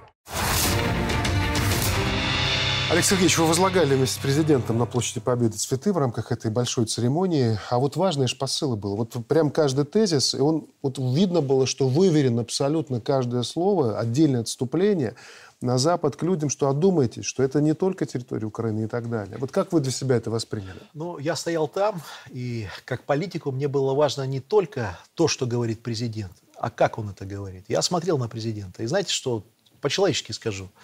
[2.90, 6.84] Алексей Сергеевич, вы возлагали вместе с президентом на площади Победы цветы в рамках этой большой
[6.84, 7.58] церемонии.
[7.70, 8.94] А вот важные же посылы было.
[8.94, 14.42] Вот прям каждый тезис, и он, вот видно было, что выверен абсолютно каждое слово, отдельное
[14.42, 15.16] отступление
[15.64, 19.36] на Запад к людям, что одумайтесь, что это не только территория Украины и так далее.
[19.38, 20.80] Вот как вы для себя это восприняли?
[20.92, 25.82] Ну, я стоял там, и как политику мне было важно не только то, что говорит
[25.82, 27.64] президент, а как он это говорит.
[27.68, 29.44] Я смотрел на президента, и знаете, что
[29.80, 30.68] по-человечески скажу–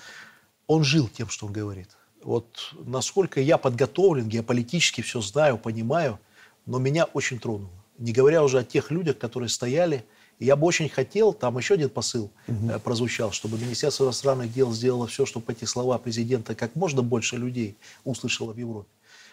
[0.70, 1.89] он жил тем, что он говорит.
[2.22, 6.20] Вот насколько я подготовлен, геополитически все знаю, понимаю,
[6.64, 7.72] но меня очень тронуло.
[7.99, 10.05] Не говоря уже о тех людях, которые стояли.
[10.41, 12.80] Я бы очень хотел, там еще один посыл угу.
[12.82, 17.76] прозвучал, чтобы Министерство иностранных дел сделало все, чтобы эти слова президента как можно больше людей
[18.05, 18.88] услышало в Европе,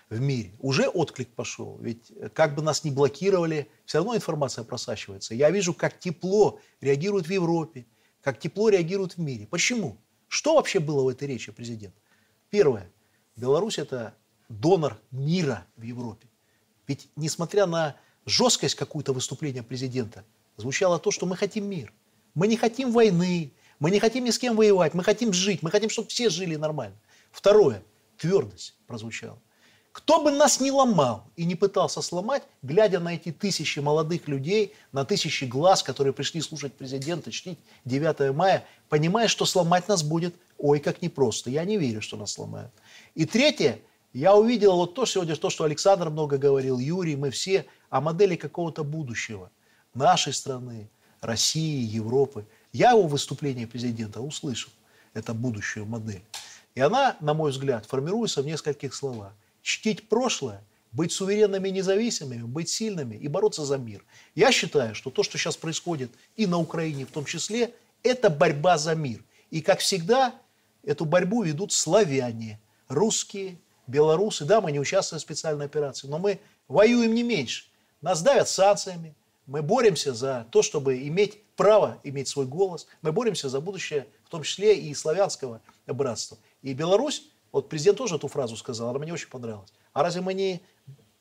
[0.10, 0.52] в мире.
[0.60, 1.78] Уже отклик пошел.
[1.80, 5.34] Ведь как бы нас ни блокировали, все равно информация просачивается.
[5.34, 7.86] Я вижу, как тепло реагирует в Европе,
[8.22, 9.48] как тепло реагирует в мире.
[9.48, 9.98] Почему?
[10.28, 11.98] Что вообще было в этой речи президента?
[12.50, 12.92] Первое.
[13.38, 14.14] Беларусь– это
[14.50, 16.28] донор мира в Европе.
[16.86, 17.96] Ведь несмотря на
[18.26, 20.26] жесткость какую-то выступления президента,
[20.58, 21.94] звучало то, что мы хотим мир.
[22.34, 25.72] Мы не хотим войны, мы не хотим ни с кем воевать, мы хотим жить, мы
[25.72, 26.98] хотим, чтобы все жили нормально.
[27.32, 27.84] Второе.
[28.18, 29.38] Твердость прозвучала.
[29.92, 34.76] Кто бы нас не ломал и не пытался сломать, глядя на эти тысячи молодых людей,
[34.92, 40.36] на тысячи глаз, которые пришли слушать президента, чтить 9 мая, понимая, что сломать нас будет,
[40.58, 41.50] ой, как непросто.
[41.50, 42.72] Я не верю, что нас сломают.
[43.16, 43.80] И третье,
[44.14, 48.36] я увидел вот то сегодня, то, что Александр много говорил, Юрий, мы все, о модели
[48.36, 49.50] какого-то будущего
[49.98, 50.90] нашей страны,
[51.22, 52.46] России, Европы.
[52.72, 54.72] Я его выступление президента услышал,
[55.14, 56.24] это будущую модель.
[56.76, 62.44] И она, на мой взгляд, формируется в нескольких словах– чтить прошлое, быть суверенными и независимыми,
[62.44, 64.04] быть сильными и бороться за мир.
[64.36, 67.74] Я считаю, что то, что сейчас происходит и на Украине в том числе,
[68.04, 69.24] это борьба за мир.
[69.52, 70.34] И, как всегда,
[70.84, 74.46] эту борьбу ведут славяне, русские, белорусы.
[74.46, 77.66] Да, мы не участвуем в специальной операции, но мы воюем не меньше.
[78.02, 79.16] Нас давят санкциями,
[79.48, 82.88] мы боремся за то, чтобы иметь право иметь свой голос.
[83.02, 86.38] Мы боремся за будущее, в том числе и славянского братства.
[86.62, 89.74] И Беларусь, вот президент тоже эту фразу сказал, она мне очень понравилась.
[89.94, 90.62] А разве мы не,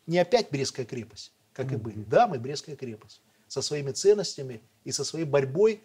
[0.06, 2.04] не опять Брестская крепость, как и были?
[2.04, 3.22] Да, мы Брестская крепость.
[3.48, 5.80] Со своими ценностями и со своей борьбой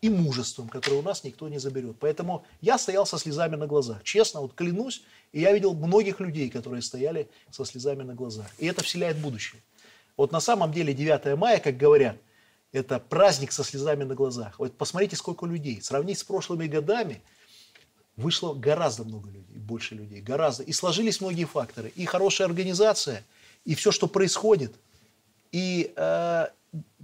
[0.00, 1.96] и мужеством, которое у нас никто не заберет.
[2.00, 4.02] Поэтому я стоял со слезами на глазах.
[4.02, 8.46] Честно, вот клянусь, и я видел многих людей, которые стояли со слезами на глазах.
[8.58, 9.62] И это вселяет будущее.
[10.16, 12.16] Вот на самом деле 9 мая, как говорят,
[12.72, 14.58] это праздник со слезами на глазах.
[14.58, 15.80] Вот посмотрите, сколько людей.
[15.82, 17.22] Сравнить с прошлыми годами,
[18.16, 20.62] вышло гораздо много людей, больше людей, гораздо.
[20.64, 21.92] И сложились многие факторы.
[21.94, 23.24] И хорошая организация,
[23.64, 24.74] и все, что происходит,
[25.50, 26.46] и э,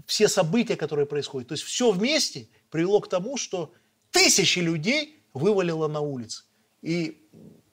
[0.06, 1.48] все события, которые происходят.
[1.48, 3.72] То есть все вместе привело к тому, что
[4.10, 6.44] тысячи людей вывалило на улицы.
[6.80, 7.28] И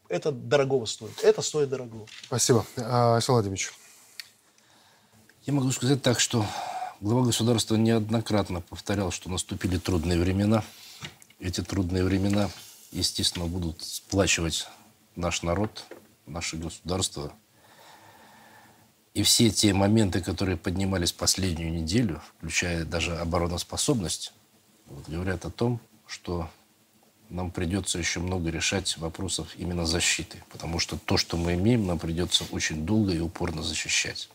[0.09, 1.23] это дорогого стоит.
[1.23, 2.07] Это стоит дорогого.
[2.23, 2.65] Спасибо.
[2.77, 3.71] А, Александр Владимирович.
[5.45, 6.43] Я могу сказать так, что
[7.01, 10.63] глава государства неоднократно повторял, что наступили трудные времена.
[11.39, 12.49] Эти трудные времена,
[12.91, 14.67] естественно, будут сплачивать
[15.15, 15.85] наш народ,
[16.25, 17.31] наше государство.
[19.13, 24.33] И все те моменты, которые поднимались последнюю неделю, включая даже обороноспособность,
[24.87, 26.49] вот, говорят о том, что
[27.29, 30.43] нам придется еще много решать вопросов именно защиты.
[30.49, 34.27] Потому что то, что мы имеем, нам придется очень долго и упорно защищать.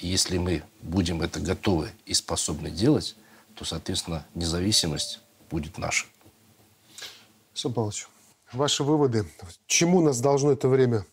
[0.00, 3.16] И если мы будем это готовы и способны делать,
[3.54, 5.20] то, соответственно, независимость
[5.50, 6.06] будет наша.
[7.52, 8.08] Александр Павлович,
[8.52, 9.26] ваши выводы.
[9.66, 11.06] Чему нас должно это время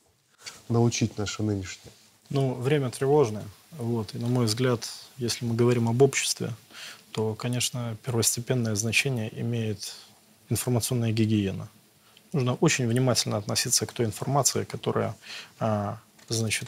[0.67, 1.93] научить наше нынешнее?
[2.29, 3.45] Ну, время тревожное.
[3.71, 4.13] Вот.
[4.15, 6.53] И, на мой взгляд, если мы говорим об обществе,
[7.11, 9.95] то, конечно, первостепенное значение имеет
[10.49, 11.69] информационная гигиена.
[12.33, 15.15] Нужно очень внимательно относиться к той информации, которая,
[15.59, 16.67] а, значит,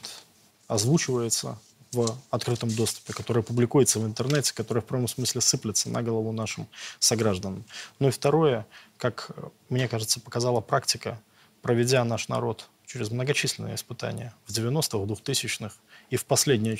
[0.68, 1.58] озвучивается
[1.96, 6.68] в открытом доступе, которая публикуется в интернете, которая в прямом смысле сыплется на голову нашим
[7.00, 7.64] согражданам.
[8.00, 8.66] Ну и второе,
[8.98, 9.32] как
[9.70, 11.20] мне кажется, показала практика,
[11.62, 15.76] проведя наш народ через многочисленные испытания в 90-х, в 2000-х
[16.10, 16.78] и в последние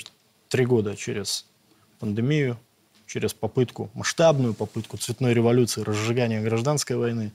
[0.48, 1.46] три года через
[1.98, 2.58] пандемию,
[3.06, 7.32] через попытку, масштабную попытку цветной революции, разжигания гражданской войны,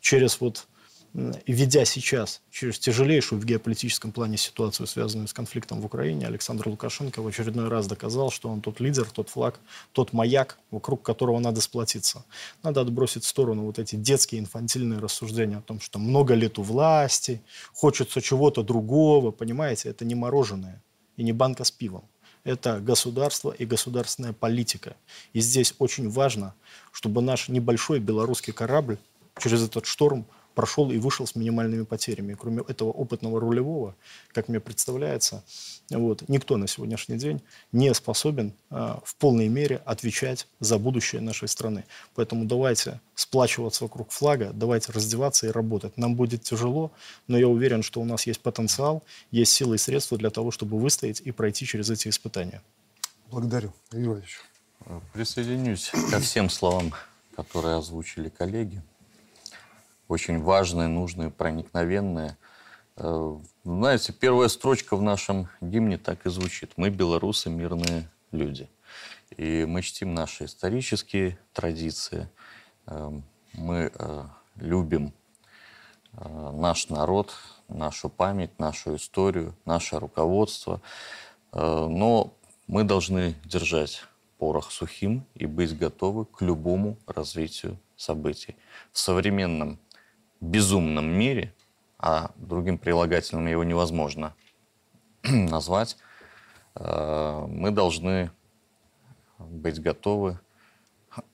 [0.00, 0.66] через вот
[1.14, 7.22] ведя сейчас через тяжелейшую в геополитическом плане ситуацию, связанную с конфликтом в Украине, Александр Лукашенко
[7.22, 9.60] в очередной раз доказал, что он тот лидер, тот флаг,
[9.92, 12.24] тот маяк, вокруг которого надо сплотиться.
[12.62, 16.62] Надо отбросить в сторону вот эти детские инфантильные рассуждения о том, что много лет у
[16.62, 17.42] власти,
[17.72, 20.82] хочется чего-то другого, понимаете, это не мороженое
[21.16, 22.04] и не банка с пивом.
[22.44, 24.96] Это государство и государственная политика.
[25.32, 26.54] И здесь очень важно,
[26.92, 28.98] чтобы наш небольшой белорусский корабль
[29.38, 30.26] через этот шторм
[30.58, 32.34] прошел и вышел с минимальными потерями.
[32.34, 33.94] Кроме этого опытного рулевого,
[34.32, 35.44] как мне представляется,
[35.88, 37.40] вот, никто на сегодняшний день
[37.70, 41.84] не способен э, в полной мере отвечать за будущее нашей страны.
[42.16, 45.96] Поэтому давайте сплачиваться вокруг флага, давайте раздеваться и работать.
[45.96, 46.90] Нам будет тяжело,
[47.28, 50.76] но я уверен, что у нас есть потенциал, есть силы и средства для того, чтобы
[50.76, 52.62] выстоять и пройти через эти испытания.
[53.30, 53.72] Благодарю.
[53.92, 54.40] Юрий Владимирович.
[55.12, 56.92] Присоединюсь ко всем словам,
[57.36, 58.82] которые озвучили коллеги
[60.08, 62.38] очень важное, нужное, проникновенное.
[62.96, 66.72] Э, знаете, первая строчка в нашем гимне так и звучит.
[66.76, 68.68] Мы, белорусы, мирные люди.
[69.36, 72.28] И мы чтим наши исторические традиции.
[72.86, 73.12] Э,
[73.52, 74.24] мы э,
[74.56, 75.12] любим
[76.12, 77.34] наш народ,
[77.68, 80.80] нашу память, нашу историю, наше руководство.
[81.52, 82.34] Но
[82.66, 84.02] мы должны держать
[84.38, 88.56] порох сухим и быть готовы к любому развитию событий.
[88.90, 89.78] В современном
[90.40, 91.54] безумном мире,
[91.98, 94.34] а другим прилагательным его невозможно
[95.22, 95.96] назвать,
[96.74, 98.30] э, мы должны
[99.38, 100.38] быть готовы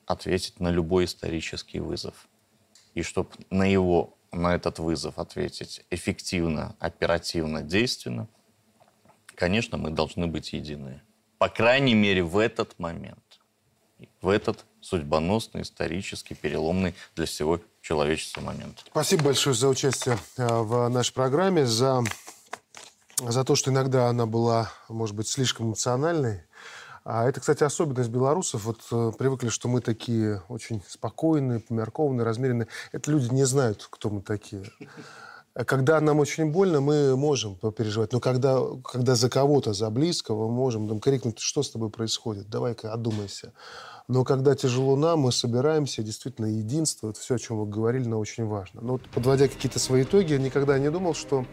[0.05, 2.27] ответить на любой исторический вызов.
[2.93, 8.27] И чтобы на его, на этот вызов ответить эффективно, оперативно, действенно,
[9.35, 11.01] конечно, мы должны быть едины.
[11.37, 13.19] По крайней мере, в этот момент,
[14.21, 18.83] в этот судьбоносный, исторический, переломный для всего человечества момент.
[18.87, 22.03] Спасибо большое за участие э, в нашей программе, за,
[23.17, 26.43] за то, что иногда она была, может быть, слишком эмоциональной.
[27.03, 28.65] А это, кстати, особенность белорусов.
[28.65, 32.67] Вот э, привыкли, что мы такие очень спокойные, померкованные, размеренные.
[32.91, 34.65] Это люди не знают, кто мы такие.
[35.53, 38.11] Когда нам очень больно, мы можем переживать.
[38.11, 42.49] Но когда, когда за кого-то, за близкого, мы можем там, крикнуть, что с тобой происходит,
[42.49, 43.53] давай-ка одумайся.
[44.07, 48.19] Но когда тяжело нам, мы собираемся, действительно, единство, это все, о чем вы говорили, но
[48.19, 48.81] очень важно.
[48.81, 51.45] Но вот, подводя какие-то свои итоги, я никогда не думал, что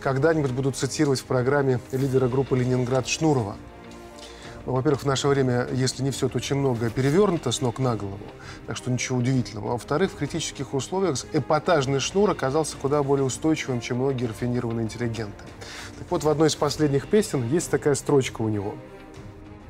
[0.00, 3.56] когда-нибудь буду цитировать в программе лидера группы «Ленинград» Шнурова.
[4.66, 7.96] Ну, во-первых, в наше время, если не все, то очень многое перевернуто с ног на
[7.96, 8.18] голову,
[8.66, 9.70] так что ничего удивительного.
[9.70, 15.44] А во-вторых, в критических условиях эпатажный шнур оказался куда более устойчивым, чем многие рафинированные интеллигенты.
[15.98, 18.74] Так вот, в одной из последних песен есть такая строчка у него.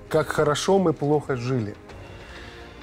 [0.09, 1.75] «Как хорошо мы плохо жили».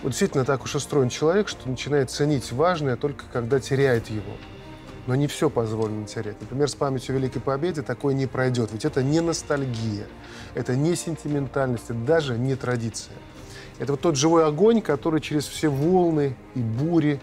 [0.02, 4.32] Вот действительно так уж устроен человек, что начинает ценить важное только когда теряет его.
[5.08, 6.40] Но не все позволено терять.
[6.40, 8.72] Например, с памятью Великой Победы такое не пройдет.
[8.72, 10.06] Ведь это не ностальгия,
[10.54, 13.16] это не сентиментальность, это даже не традиция.
[13.80, 17.20] Это вот тот живой огонь, который через все волны и бури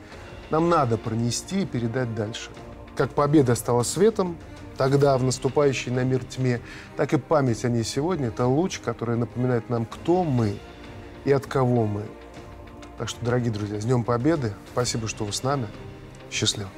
[0.50, 2.50] нам надо пронести и передать дальше.
[2.94, 4.36] Как победа стала светом,
[4.76, 6.60] тогда в наступающей на мир тьме,
[6.96, 10.56] так и память о ней сегодня– это луч, который напоминает нам, кто мы
[11.24, 12.02] и от кого мы.
[12.98, 14.54] Так что, дорогие друзья, с Днем Победы.
[14.72, 15.66] Спасибо, что вы с нами.
[16.30, 16.70] Счастливо.